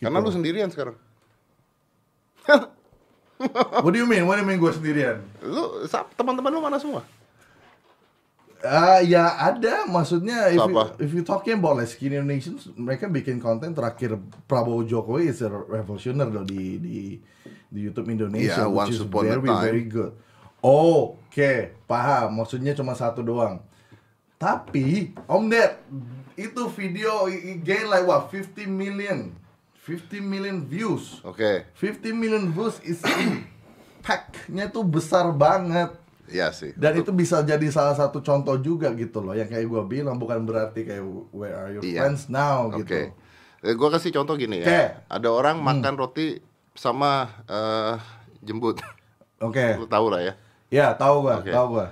Karena 0.01 0.19
lu 0.19 0.33
gitu. 0.33 0.41
sendirian 0.41 0.67
sekarang. 0.73 0.97
What 3.83 3.93
do 3.95 3.99
you 3.99 4.09
mean? 4.09 4.27
What 4.27 4.39
do 4.39 4.43
you 4.43 4.49
mean 4.49 4.59
gue 4.59 4.73
sendirian? 4.75 5.23
Lu 5.43 5.87
teman-teman 6.19 6.51
lu 6.51 6.59
mana 6.59 6.79
semua? 6.79 7.07
Ah 8.63 9.03
ya 9.03 9.27
ada 9.43 9.91
maksudnya 9.91 10.47
if 10.55 10.63
you, 10.63 10.75
if 11.03 11.11
you 11.11 11.23
talking 11.27 11.59
about 11.59 11.83
like 11.83 11.91
skinny 11.91 12.15
Indonesians 12.15 12.71
mereka 12.79 13.11
bikin 13.11 13.43
konten 13.43 13.75
terakhir 13.75 14.15
Prabowo 14.47 14.87
Jokowi 14.87 15.35
is 15.35 15.43
a 15.43 15.51
revolutioner 15.51 16.31
loh 16.31 16.47
di 16.47 16.79
di 16.79 17.19
di 17.67 17.79
YouTube 17.83 18.07
Indonesia 18.15 18.63
Yeah, 18.63 18.71
which 18.71 18.95
is 18.95 19.03
very 19.03 19.43
time. 19.43 19.63
very 19.67 19.85
good. 19.91 20.13
Oke, 20.63 21.75
paham. 21.91 22.39
Maksudnya 22.39 22.71
cuma 22.79 22.95
satu 22.95 23.19
doang. 23.19 23.59
Tapi 24.39 25.11
Om 25.27 25.51
Ded 25.51 25.75
itu 26.39 26.63
video 26.71 27.27
gain 27.63 27.87
like 27.91 28.07
what 28.07 28.31
50 28.31 28.71
million 28.71 29.35
50 29.83 30.23
million 30.23 30.63
views. 30.63 31.19
Oke. 31.27 31.67
50 31.75 32.15
million 32.15 32.55
views 32.55 32.79
is 32.87 33.03
impact-nya 33.03 34.71
tuh 34.75 34.87
besar 34.87 35.35
banget. 35.35 35.99
Iya 36.33 36.49
sih. 36.51 36.73
Dan 36.73 36.97
itu 36.97 37.13
bisa 37.13 37.41
jadi 37.41 37.63
salah 37.69 37.93
satu 37.93 38.19
contoh 38.19 38.57
juga 38.57 38.89
gitu 38.93 39.21
loh 39.21 39.33
Yang 39.33 39.53
kayak 39.53 39.67
gue 39.67 39.83
bilang 39.87 40.17
bukan 40.17 40.43
berarti 40.43 40.83
kayak 40.83 41.05
Where 41.29 41.53
are 41.55 41.71
your 41.71 41.85
Iya. 41.85 42.01
friends 42.03 42.27
now 42.27 42.67
Oke. 42.67 42.83
gitu 42.83 43.13
Eh, 43.63 43.79
gua 43.79 43.93
kasih 43.93 44.11
contoh 44.11 44.35
gini 44.35 44.59
ya. 44.59 44.67
Oke. 44.67 44.83
Ada 45.07 45.29
orang 45.31 45.57
makan 45.61 45.95
roti 45.95 46.41
sama 46.73 47.31
eh, 47.45 47.95
jembut. 48.41 48.83
Oke 49.39 49.77
Lu 49.77 49.87
tahu 49.87 50.09
lah 50.09 50.21
ya. 50.21 50.33
Ya 50.67 50.87
tahu 50.93 51.29
gue, 51.29 51.35
Oke. 51.37 51.53
tahu 51.53 51.67
gue 51.77 51.87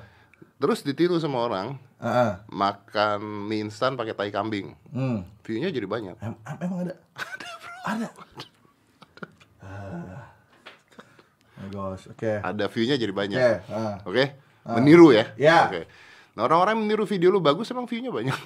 Terus 0.57 0.81
ditiru 0.81 1.17
sama 1.17 1.41
orang 1.41 1.79
Heeh. 2.01 2.33
makan 2.49 3.21
mie 3.47 3.61
instan 3.63 3.95
pakai 3.95 4.17
tai 4.17 4.33
kambing. 4.33 4.73
Hmm. 4.89 5.23
View-nya 5.45 5.69
jadi 5.69 5.85
banyak. 5.85 6.17
Em- 6.19 6.41
em- 6.41 6.61
Emang 6.61 6.79
ada? 6.83 6.95
Ada 7.87 8.09
my 8.09 8.25
gosh, 11.69 12.09
oke 12.09 12.41
Ada 12.41 12.65
view-nya 12.73 12.97
jadi 12.97 13.13
banyak. 13.13 13.37
Oke, 13.37 13.53
ah. 13.69 14.01
Oke? 14.09 14.25
Meniru 14.65 15.13
ya? 15.13 15.29
Ya. 15.37 15.69
Oke. 15.69 15.85
Nah, 16.39 16.47
orang-orang 16.47 16.79
yang 16.79 16.85
meniru 16.87 17.05
video 17.05 17.29
lu 17.35 17.43
bagus 17.43 17.69
emang 17.75 17.85
view-nya 17.91 18.09
banyak. 18.15 18.33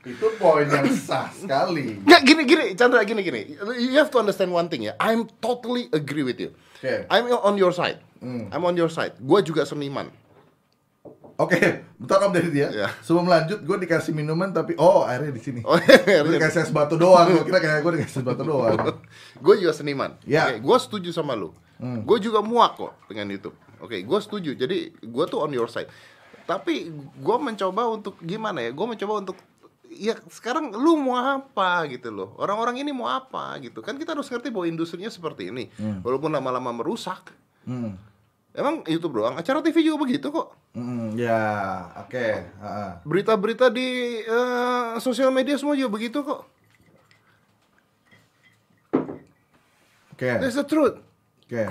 Itu 0.00 0.26
poin 0.40 0.64
yang 0.64 0.88
sah 0.96 1.28
sekali 1.28 2.00
Nggak, 2.00 2.22
gini, 2.24 2.42
gini, 2.48 2.64
Chandra, 2.72 3.04
gini, 3.04 3.20
gini. 3.20 3.52
You 3.76 4.00
have 4.00 4.08
to 4.10 4.18
understand 4.18 4.50
one 4.50 4.72
thing 4.72 4.88
ya. 4.88 4.96
I'm 4.96 5.28
totally 5.44 5.92
agree 5.92 6.24
with 6.24 6.40
you. 6.40 6.56
Oke. 6.80 7.04
I'm 7.12 7.28
on 7.28 7.60
your 7.60 7.76
side. 7.76 8.00
I'm 8.24 8.64
on 8.64 8.74
your 8.74 8.88
side. 8.88 9.12
Gua 9.20 9.44
juga 9.44 9.68
seniman. 9.68 10.08
Oke, 11.40 11.56
bentar 11.96 12.20
om 12.20 12.32
dari 12.36 12.52
dia. 12.52 12.68
Ya. 12.68 12.88
Sebelum 13.00 13.24
lanjut, 13.24 13.64
gue 13.64 13.76
dikasih 13.88 14.12
minuman 14.12 14.52
tapi 14.52 14.76
oh 14.76 15.08
airnya 15.08 15.32
di 15.32 15.40
sini. 15.40 15.60
Oh, 15.64 15.80
Gue 16.26 16.36
dikasih 16.36 16.68
es 16.68 16.72
batu 16.72 17.00
doang. 17.00 17.32
Gue 17.32 17.48
kira 17.48 17.64
kayak 17.64 17.80
gue 17.80 17.92
dikasih 17.96 18.20
es 18.20 18.26
batu 18.26 18.44
doang. 18.44 18.76
gue 19.40 19.54
juga 19.56 19.72
seniman. 19.72 20.20
Ya. 20.28 20.52
Oke, 20.52 20.60
gue 20.60 20.76
setuju 20.76 21.10
sama 21.16 21.32
lu. 21.32 21.56
Gue 21.80 22.20
juga 22.20 22.44
muak 22.44 22.76
kok 22.76 22.92
dengan 23.08 23.32
YouTube. 23.32 23.56
Oke, 23.80 24.04
gue 24.04 24.18
setuju. 24.20 24.52
Jadi 24.52 24.92
gue 25.00 25.24
tuh 25.32 25.40
on 25.40 25.52
your 25.56 25.72
side. 25.72 25.88
Tapi 26.44 26.92
gue 27.16 27.36
mencoba 27.40 27.88
untuk 27.88 28.20
gimana 28.20 28.60
ya? 28.60 28.76
Gue 28.76 28.84
mencoba 28.84 29.24
untuk 29.24 29.40
ya 29.88 30.14
sekarang 30.28 30.76
lu 30.76 31.00
mau 31.00 31.16
apa 31.16 31.88
gitu 31.88 32.12
loh. 32.12 32.36
Orang-orang 32.36 32.84
ini 32.84 32.92
mau 32.92 33.08
apa 33.08 33.56
gitu. 33.64 33.80
Kan 33.80 33.96
kita 33.96 34.12
harus 34.12 34.28
ngerti 34.28 34.52
bahwa 34.52 34.68
industrinya 34.68 35.08
seperti 35.08 35.48
ini. 35.48 35.72
Walaupun 36.04 36.36
lama-lama 36.36 36.84
merusak. 36.84 37.32
Hmm. 37.64 37.96
Emang 38.50 38.82
YouTube 38.82 39.22
doang. 39.22 39.38
Acara 39.38 39.62
TV 39.62 39.86
juga 39.86 40.02
begitu 40.02 40.26
kok. 40.34 40.58
Hmm, 40.74 41.14
ya, 41.14 41.38
oke. 42.02 42.26
Heeh. 42.42 42.90
Berita-berita 43.06 43.70
di 43.70 44.18
eh, 44.26 44.90
sosial 44.98 45.30
media 45.30 45.54
semua 45.54 45.78
juga 45.78 45.94
begitu 45.94 46.26
kok. 46.26 46.42
Oke. 50.10 50.30
That's 50.36 50.58
the 50.58 50.66
truth. 50.66 50.98
Oke. 51.46 51.64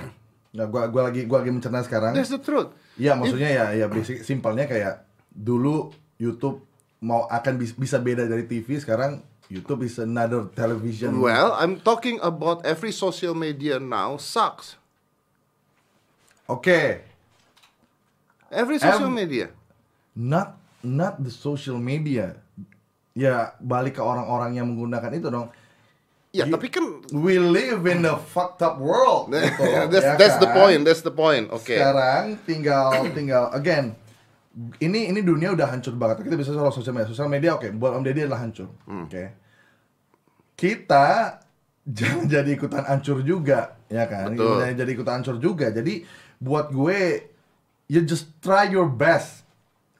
Nah, 0.56 0.66
gua 0.66 0.88
gua 0.90 1.12
lagi 1.12 1.28
gua 1.28 1.44
lagi 1.44 1.52
mencerna 1.52 1.84
sekarang. 1.84 2.16
That's 2.16 2.32
the 2.32 2.40
truth. 2.40 2.72
Iya, 2.96 3.14
maksudnya 3.14 3.50
ya 3.52 3.64
ya 3.76 3.86
basic 3.86 4.24
simpelnya 4.26 4.66
kayak 4.66 5.04
dulu 5.30 5.92
YouTube 6.16 6.64
mau 7.04 7.28
akan 7.28 7.54
bis- 7.60 7.76
bisa 7.76 8.00
beda 8.00 8.26
dari 8.26 8.44
TV, 8.44 8.76
sekarang 8.76 9.22
YouTube 9.52 9.84
is 9.84 10.00
another 10.00 10.48
television. 10.50 11.20
Well, 11.20 11.54
I'm 11.54 11.78
talking 11.80 12.18
about 12.24 12.64
every 12.64 12.90
social 12.90 13.36
media 13.36 13.78
now 13.78 14.16
sucks. 14.16 14.79
Oke, 16.50 17.06
Every 18.50 18.82
social 18.82 19.14
media. 19.14 19.54
not 20.18 20.58
not 20.82 21.22
the 21.22 21.30
social 21.30 21.78
media. 21.78 22.42
Ya 23.14 23.54
balik 23.62 23.98
ke 23.98 24.02
orang-orang 24.02 24.58
yang 24.58 24.66
menggunakan 24.74 25.14
itu 25.14 25.30
dong. 25.30 25.54
Ya, 26.30 26.46
tapi 26.46 26.70
kan 26.70 27.02
We 27.10 27.42
live 27.42 27.90
in 27.90 28.06
a 28.06 28.14
fucked 28.14 28.62
up 28.62 28.78
world. 28.78 29.30
gitu, 29.34 29.90
that's, 29.90 30.06
ya 30.06 30.14
that's 30.14 30.38
the 30.38 30.46
kan? 30.46 30.58
point, 30.62 30.80
that's 30.86 31.02
the 31.02 31.10
point. 31.10 31.50
Oke. 31.50 31.74
Sekarang 31.74 32.38
tinggal 32.46 33.02
tinggal 33.10 33.50
again. 33.50 33.98
Ini 34.78 35.10
ini 35.10 35.22
dunia 35.22 35.54
udah 35.54 35.70
hancur 35.70 35.94
banget. 35.98 36.26
Kita 36.26 36.38
bisa 36.38 36.54
soal 36.54 36.70
sosial 36.70 36.94
media. 36.94 37.10
Sosial 37.10 37.30
media 37.30 37.54
oke, 37.58 37.70
buat 37.74 37.98
Om 37.98 38.02
Deddy 38.06 38.26
adalah 38.26 38.46
hancur. 38.46 38.70
Hmm. 38.86 39.10
Oke. 39.10 39.24
Kita 40.54 41.38
jangan 41.98 42.30
jadi 42.30 42.50
ikutan 42.54 42.86
hancur 42.86 43.26
juga, 43.26 43.74
ya 43.90 44.06
kan? 44.06 44.30
Betul. 44.30 44.62
Jangan 44.62 44.74
jadi 44.78 44.90
ikutan 44.94 45.14
hancur 45.18 45.36
juga. 45.42 45.66
Jadi 45.74 46.06
buat 46.40 46.72
gue 46.72 47.28
you 47.90 48.00
just 48.02 48.32
try 48.40 48.64
your 48.66 48.88
best 48.88 49.44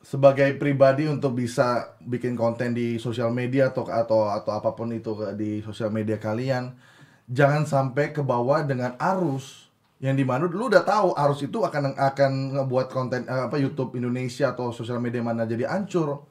sebagai 0.01 0.57
pribadi 0.57 1.05
untuk 1.05 1.37
bisa 1.37 1.95
bikin 2.01 2.33
konten 2.35 2.73
di 2.73 2.97
sosial 2.97 3.29
media 3.31 3.69
atau 3.69 3.85
atau 3.87 4.27
atau 4.27 4.53
apa 4.57 4.73
pun 4.73 4.89
itu 4.91 5.13
di 5.37 5.61
sosial 5.61 5.93
media 5.93 6.17
kalian. 6.17 6.73
Jangan 7.31 7.69
sampai 7.69 8.11
ke 8.11 8.25
bawah 8.25 8.65
dengan 8.67 8.97
arus. 8.99 9.69
Yang 10.01 10.17
di 10.17 10.25
mana 10.25 10.49
lu 10.49 10.73
udah 10.73 10.81
tahu 10.81 11.13
arus 11.13 11.45
itu 11.45 11.61
akan 11.61 11.93
akan 11.93 12.33
ngebuat 12.57 12.89
konten 12.89 13.29
eh, 13.29 13.43
apa 13.47 13.61
YouTube 13.61 13.93
Indonesia 14.01 14.51
atau 14.51 14.73
sosial 14.73 14.97
media 14.97 15.21
mana 15.21 15.45
jadi 15.45 15.69
hancur. 15.69 16.25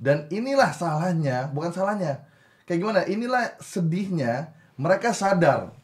Dan 0.00 0.24
inilah 0.32 0.72
salahnya 0.72 1.52
bukan 1.52 1.70
salahnya. 1.70 2.24
Kayak 2.64 2.78
gimana? 2.80 3.00
Inilah 3.04 3.44
sedihnya 3.60 4.56
mereka 4.80 5.12
sadar 5.12 5.76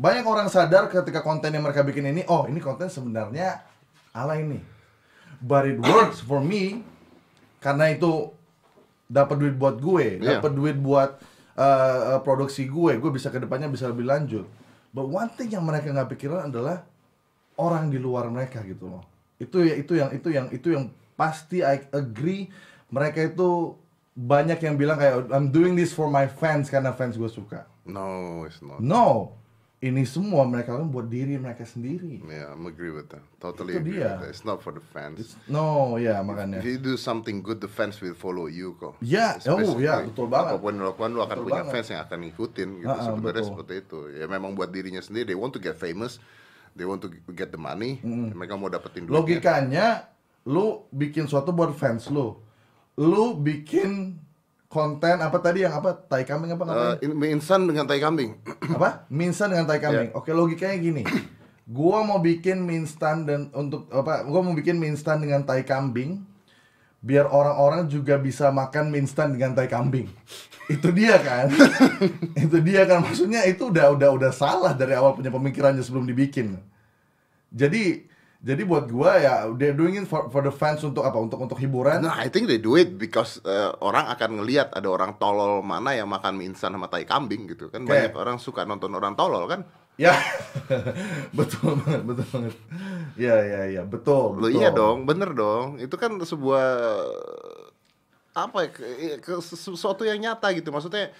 banyak 0.00 0.24
orang 0.24 0.48
sadar 0.48 0.88
ketika 0.88 1.20
konten 1.20 1.52
yang 1.52 1.60
mereka 1.60 1.84
bikin 1.84 2.08
ini 2.08 2.24
oh 2.24 2.48
ini 2.48 2.56
konten 2.56 2.88
sebenarnya 2.88 3.60
ala 4.16 4.40
ini 4.40 4.64
but 5.44 5.68
it 5.68 5.76
works 5.76 6.24
for 6.24 6.40
me 6.40 6.80
karena 7.60 7.92
itu 7.92 8.32
dapat 9.10 9.36
duit 9.36 9.54
buat 9.58 9.76
gue, 9.82 10.22
Iya. 10.22 10.38
dapat 10.38 10.52
duit 10.54 10.76
buat 10.78 11.18
uh, 11.58 12.16
uh, 12.16 12.20
produksi 12.22 12.70
gue, 12.70 12.96
gue 12.96 13.10
bisa 13.10 13.28
ke 13.28 13.42
depannya 13.42 13.66
bisa 13.66 13.90
lebih 13.90 14.06
lanjut. 14.06 14.46
But 14.94 15.10
one 15.10 15.28
thing 15.34 15.50
yang 15.50 15.66
mereka 15.66 15.90
nggak 15.90 16.14
pikiran 16.14 16.48
adalah 16.48 16.86
orang 17.58 17.90
di 17.90 17.98
luar 17.98 18.30
mereka 18.30 18.62
gitu 18.62 18.86
loh. 18.86 19.02
Itu 19.36 19.66
ya 19.66 19.74
itu 19.76 19.98
yang 19.98 20.10
itu 20.14 20.28
yang 20.30 20.46
itu 20.54 20.68
yang 20.72 20.94
pasti 21.18 21.60
I 21.60 21.84
agree 21.92 22.48
mereka 22.88 23.28
itu 23.28 23.76
banyak 24.14 24.58
yang 24.62 24.74
bilang 24.78 24.96
kayak 24.96 25.28
I'm 25.30 25.50
doing 25.52 25.74
this 25.74 25.92
for 25.92 26.06
my 26.08 26.24
fans 26.30 26.70
karena 26.70 26.94
fans 26.94 27.18
gue 27.18 27.28
suka. 27.28 27.66
No, 27.84 28.46
it's 28.46 28.62
not. 28.62 28.78
No, 28.78 29.36
ini 29.80 30.04
semua 30.04 30.44
mereka 30.44 30.76
lakukan 30.76 30.92
buat 30.92 31.08
diri 31.08 31.40
mereka 31.40 31.64
sendiri. 31.64 32.20
Yeah, 32.20 32.52
I'm 32.52 32.68
agree 32.68 32.92
with 32.92 33.08
that. 33.10 33.24
Totally 33.40 33.76
Itu 33.76 33.80
agree 33.80 33.96
dia. 33.96 34.12
with 34.12 34.20
that. 34.20 34.28
It's 34.28 34.44
not 34.44 34.60
for 34.60 34.76
the 34.76 34.84
fans. 34.84 35.16
It's- 35.24 35.36
no, 35.48 35.96
ya 35.96 36.20
makanya. 36.20 36.60
If 36.60 36.68
you 36.68 36.76
do 36.76 37.00
something 37.00 37.40
good, 37.40 37.64
the 37.64 37.70
fans 37.72 37.96
will 37.98 38.12
follow 38.12 38.44
you 38.44 38.76
kok. 38.76 39.00
Ya, 39.00 39.40
oh, 39.48 39.56
Especially 39.56 39.88
ya, 39.88 40.04
betul 40.04 40.28
banget. 40.28 40.52
Apa 40.52 40.60
pun 40.60 40.70
yang 40.76 40.84
dilakukan, 40.84 41.08
lu 41.10 41.20
akan 41.20 41.32
Betul 41.32 41.46
punya 41.48 41.62
banget. 41.64 41.72
fans 41.72 41.88
yang 41.88 42.00
akan 42.04 42.18
ngikutin 42.20 42.68
gitu. 42.76 42.92
Ah, 42.92 43.04
Sebenarnya 43.08 43.32
betul. 43.40 43.48
seperti 43.56 43.72
itu. 43.80 43.98
Ya 44.14 44.26
memang 44.28 44.50
buat 44.52 44.68
dirinya 44.68 45.00
sendiri. 45.00 45.32
They 45.32 45.38
want 45.40 45.56
to 45.56 45.60
get 45.60 45.80
famous. 45.80 46.20
They 46.76 46.84
want 46.84 47.00
to 47.00 47.08
get 47.32 47.48
the 47.48 47.58
money. 47.58 48.04
Mereka 48.04 48.54
mau 48.54 48.68
dapetin 48.68 49.08
duitnya. 49.08 49.16
Logikanya 49.16 49.86
lu 50.44 50.84
bikin 50.92 51.24
suatu 51.24 51.50
buat 51.50 51.72
fans 51.72 52.12
lu. 52.12 52.36
Lu 52.94 53.32
bikin 53.34 54.20
konten 54.70 55.18
apa 55.18 55.34
tadi 55.36 55.66
yang 55.66 55.74
apa? 55.74 55.98
Tai 55.98 56.22
kambing 56.22 56.54
apa 56.54 56.62
Eh, 56.62 56.66
ngapain? 56.68 56.96
in- 57.02 57.16
mie 57.18 57.30
instan 57.34 57.66
dengan 57.66 57.84
tai 57.84 57.98
kambing. 57.98 58.38
apa? 58.78 59.10
Mie 59.10 59.26
instan 59.28 59.50
dengan 59.50 59.66
tai 59.66 59.82
kambing. 59.82 60.14
Oke, 60.14 60.30
logikanya 60.30 60.78
gini. 60.78 61.02
Gua 61.66 62.02
mau 62.02 62.18
bikin 62.18 62.62
mie 62.62 62.80
instan 62.80 63.26
dan 63.26 63.50
untuk 63.50 63.90
apa? 63.90 64.22
Gua 64.22 64.40
mau 64.40 64.54
bikin 64.54 64.78
mie 64.78 64.90
instan 64.90 65.18
dengan 65.18 65.42
tai 65.42 65.66
kambing 65.66 66.22
biar 67.00 67.24
orang-orang 67.26 67.88
juga 67.88 68.14
bisa 68.14 68.48
makan 68.50 68.88
mie 68.88 69.02
instan 69.02 69.34
dengan 69.34 69.52
tai 69.52 69.66
kambing. 69.66 70.06
Itu 70.70 70.94
dia 70.94 71.18
kan? 71.18 71.50
itu 72.38 72.62
dia 72.62 72.86
kan 72.86 73.02
maksudnya 73.02 73.42
itu 73.42 73.74
udah 73.74 73.90
udah 73.90 74.14
udah 74.14 74.30
salah 74.30 74.70
dari 74.70 74.94
awal 74.94 75.18
punya 75.18 75.26
pemikirannya 75.26 75.82
sebelum 75.82 76.06
dibikin. 76.06 76.62
Jadi 77.50 78.06
jadi 78.40 78.64
buat 78.64 78.88
gua 78.88 79.20
ya 79.20 79.44
they're 79.52 79.76
doing 79.76 80.00
it 80.00 80.08
for, 80.08 80.32
for 80.32 80.40
the 80.40 80.48
fans 80.48 80.80
untuk 80.80 81.04
apa? 81.04 81.20
Untuk 81.20 81.36
untuk 81.36 81.60
hiburan. 81.60 82.00
Nah, 82.00 82.16
I 82.16 82.32
think 82.32 82.48
they 82.48 82.56
do 82.56 82.72
it 82.72 82.96
because 82.96 83.36
eh, 83.44 83.68
orang 83.84 84.08
akan 84.08 84.40
ngelihat 84.40 84.72
ada 84.72 84.88
orang 84.88 85.20
tolol 85.20 85.60
mana 85.60 85.92
yang 85.92 86.08
makan 86.08 86.40
mie 86.40 86.48
instan 86.48 86.72
sama 86.72 86.88
tai 86.88 87.04
kambing 87.04 87.44
gitu 87.52 87.68
kan. 87.68 87.84
Oke. 87.84 87.92
Banyak 87.92 88.16
orang 88.16 88.36
suka 88.40 88.64
nonton 88.64 88.96
orang 88.96 89.12
tolol 89.12 89.44
kan. 89.44 89.68
Ya, 90.00 90.16
betul 91.36 91.76
banget, 91.84 92.00
betul 92.08 92.26
banget. 92.32 92.54
Ya, 93.20 93.36
ya, 93.44 93.60
ya, 93.68 93.82
betul. 93.84 94.40
Betul. 94.40 94.56
iya 94.56 94.72
dong, 94.72 95.04
bener 95.04 95.36
dong. 95.36 95.76
Itu 95.76 96.00
kan 96.00 96.16
sebuah 96.16 96.64
apa 98.32 98.56
ya, 98.64 98.68
ke- 98.72 99.18
ke- 99.20 99.44
sesuatu 99.44 100.08
yang 100.08 100.16
nyata 100.16 100.48
gitu. 100.56 100.72
Maksudnya 100.72 101.12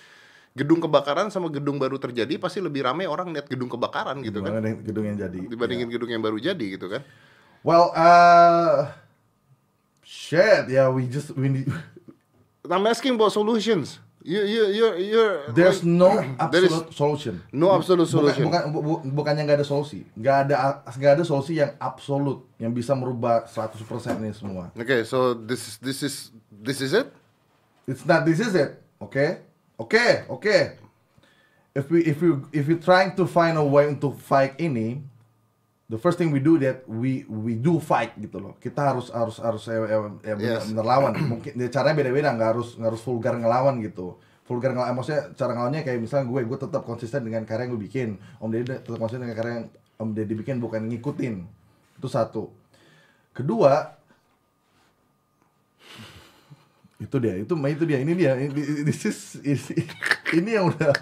gedung 0.51 0.83
kebakaran 0.83 1.31
sama 1.31 1.47
gedung 1.47 1.79
baru 1.79 1.95
terjadi 1.95 2.35
pasti 2.37 2.59
lebih 2.59 2.83
ramai 2.83 3.07
orang 3.07 3.31
lihat 3.31 3.47
gedung 3.47 3.71
kebakaran 3.71 4.19
gitu 4.21 4.43
kan 4.43 4.59
gedung 4.83 5.07
yang 5.07 5.15
jadi? 5.15 5.39
dibandingin 5.47 5.87
gedung 5.87 6.11
yang 6.11 6.19
baru 6.21 6.37
jadi 6.37 6.67
gitu 6.75 6.91
kan. 6.91 7.07
Well, 7.61 7.93
uh, 7.93 8.89
shit, 10.03 10.69
yeah, 10.69 10.89
we 10.89 11.07
just 11.07 11.31
we 11.37 11.49
need. 11.49 11.69
I'm 12.65 12.87
asking 12.87 13.15
about 13.15 13.31
solutions. 13.31 14.01
You 14.21 14.45
you 14.45 14.63
you 14.69 14.87
you're 15.01 15.49
There's 15.53 15.81
no 15.81 16.21
There 16.53 16.61
is 16.61 16.73
absolute 16.73 16.93
solution. 16.93 17.35
no 17.53 17.73
absolute 17.73 18.05
Bukan, 18.05 18.17
solution. 18.21 18.45
bukan, 18.49 18.63
bu- 18.69 18.85
bu- 18.85 19.03
bukannya 19.17 19.49
nggak 19.49 19.59
ada 19.61 19.67
solusi, 19.67 20.05
nggak 20.13 20.37
ada 20.45 20.55
nggak 20.85 21.13
ada 21.17 21.25
solusi 21.25 21.57
yang 21.57 21.73
absolut 21.81 22.45
yang 22.61 22.73
bisa 22.73 22.93
merubah 22.93 23.49
100% 23.49 23.81
ini 24.21 24.37
semua. 24.37 24.69
Okay, 24.77 25.05
so 25.05 25.33
this 25.33 25.65
is 25.65 25.75
this 25.81 25.99
is 26.05 26.15
this 26.53 26.85
is 26.85 26.93
it. 26.93 27.09
It's 27.89 28.05
not 28.05 28.29
this 28.29 28.41
is 28.41 28.53
it. 28.53 28.77
Okay? 29.01 29.41
Okay, 29.81 30.29
okay. 30.29 30.77
If 31.73 31.89
we 31.89 32.05
if 32.05 32.21
we 32.21 32.37
if 32.53 32.65
we 32.69 32.77
trying 32.77 33.17
to 33.17 33.25
find 33.25 33.57
a 33.57 33.65
way 33.65 33.89
untuk 33.89 34.19
fight 34.21 34.59
ini, 34.61 35.01
the 35.89 35.97
first 35.97 36.19
thing 36.21 36.29
we 36.29 36.43
do 36.43 36.61
that 36.61 36.85
we 36.85 37.25
we 37.31 37.57
do 37.57 37.81
fight 37.81 38.13
gitu 38.21 38.37
loh. 38.37 38.53
Kita 38.61 38.93
harus 38.93 39.09
harus 39.09 39.41
harus 39.41 39.63
eh, 39.71 39.79
eh, 39.79 40.35
eh, 40.35 40.37
Yes. 40.37 40.69
bener 40.69 40.85
lawan. 40.85 41.17
Mungkin 41.17 41.57
ya, 41.57 41.71
caranya 41.75 41.97
beda-beda, 41.97 42.29
nggak 42.37 42.49
harus 42.53 42.69
nggak 42.77 42.91
harus 42.93 43.03
vulgar 43.07 43.39
ngelawan 43.41 43.81
gitu. 43.81 44.21
Vulgar 44.45 44.75
ngelawan, 44.75 44.99
maksudnya 44.99 45.31
cara 45.33 45.55
ngelawannya 45.55 45.83
kayak 45.87 45.99
misalnya 46.03 46.27
gue, 46.27 46.41
gue 46.43 46.59
tetap 46.59 46.83
konsisten 46.83 47.23
dengan 47.23 47.47
karya 47.47 47.65
yang 47.65 47.79
gue 47.79 47.83
bikin. 47.87 48.09
Om 48.43 48.51
Deddy 48.51 48.83
tetap 48.83 48.99
konsisten 48.99 49.23
dengan 49.23 49.39
karya 49.39 49.53
yang 49.63 49.67
Om 49.97 50.09
Deddy 50.11 50.35
bikin, 50.35 50.59
bukan 50.59 50.91
ngikutin. 50.91 51.35
Itu 52.03 52.09
satu. 52.11 52.51
Kedua, 53.31 53.95
itu 57.01 57.17
dia 57.17 57.35
itu 57.41 57.53
itu 57.57 57.85
dia 57.89 57.99
ini 58.05 58.13
dia 58.13 58.37
ini 58.37 58.61
this 58.85 59.09
is 59.09 59.41
ini, 59.41 59.89
ini 60.37 60.51
yang 60.53 60.69
udah 60.69 60.93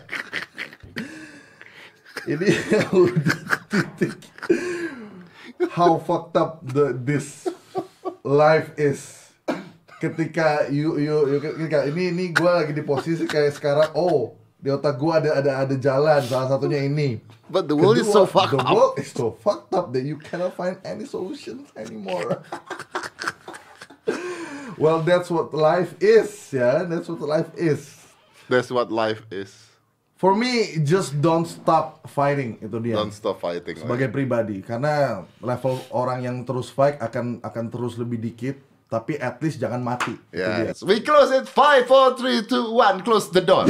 ini 2.30 2.46
yang 2.70 2.90
udah 2.94 3.40
titik 3.66 4.14
how 5.74 5.98
fucked 5.98 6.38
up 6.38 6.62
the 6.62 6.94
this 6.94 7.50
life 8.22 8.70
is. 8.78 9.30
Ketika 9.98 10.70
you 10.70 10.94
you, 11.02 11.26
you 11.26 11.38
ketika 11.42 11.82
ini 11.90 12.14
ini 12.14 12.24
gue 12.30 12.46
lagi 12.46 12.70
di 12.70 12.86
posisi 12.86 13.26
kayak 13.26 13.58
sekarang 13.58 13.90
oh 13.98 14.38
di 14.58 14.70
otak 14.70 14.94
gue 14.94 15.10
ada 15.10 15.30
ada 15.42 15.66
ada 15.66 15.74
jalan 15.74 16.22
salah 16.22 16.46
satunya 16.54 16.86
ini. 16.86 17.18
But 17.50 17.66
the 17.66 17.74
world 17.74 17.98
is 17.98 18.06
so 18.06 18.28
Kedua, 18.28 18.30
fucked 18.30 18.54
the 18.54 18.62
up. 18.62 18.74
world 18.74 18.94
is 19.00 19.10
so 19.10 19.34
fucked 19.34 19.72
up 19.74 19.90
that 19.96 20.04
you 20.06 20.20
cannot 20.20 20.54
find 20.54 20.78
any 20.84 21.08
solutions 21.08 21.66
anymore 21.74 22.44
well 24.78 25.02
that's 25.02 25.28
what 25.28 25.50
life 25.52 25.92
is 25.98 26.30
ya 26.50 26.86
that's 26.86 27.06
what 27.06 27.20
life 27.20 27.50
is 27.54 27.98
That's 28.48 28.72
what 28.72 28.88
life 28.88 29.20
is. 29.28 29.52
for 30.16 30.32
me 30.32 30.80
just 30.82 31.20
don't 31.20 31.44
stop 31.44 32.02
fighting 32.08 32.56
itu 32.58 32.80
dia 32.80 32.96
Don't 32.96 33.12
stop 33.12 33.38
fighting. 33.38 33.76
sebagai 33.76 34.08
pribadi 34.08 34.64
karena 34.64 35.22
level 35.38 35.78
orang 35.92 36.24
yang 36.24 36.36
terus 36.42 36.72
fight 36.72 36.96
akan 36.98 37.44
akan 37.44 37.64
terus 37.68 37.94
lebih 37.94 38.18
dikit 38.18 38.56
tapi 38.88 39.20
at 39.20 39.36
least 39.44 39.60
jangan 39.60 39.84
mati. 39.84 40.16
Yes. 40.32 40.80
We 40.80 41.04
close 41.04 41.28
it. 41.28 41.44
Five, 41.44 41.84
four, 41.84 42.16
three, 42.16 42.40
two, 42.40 42.72
one. 42.72 43.04
Close 43.04 43.28
the 43.28 43.44
door. 43.44 43.68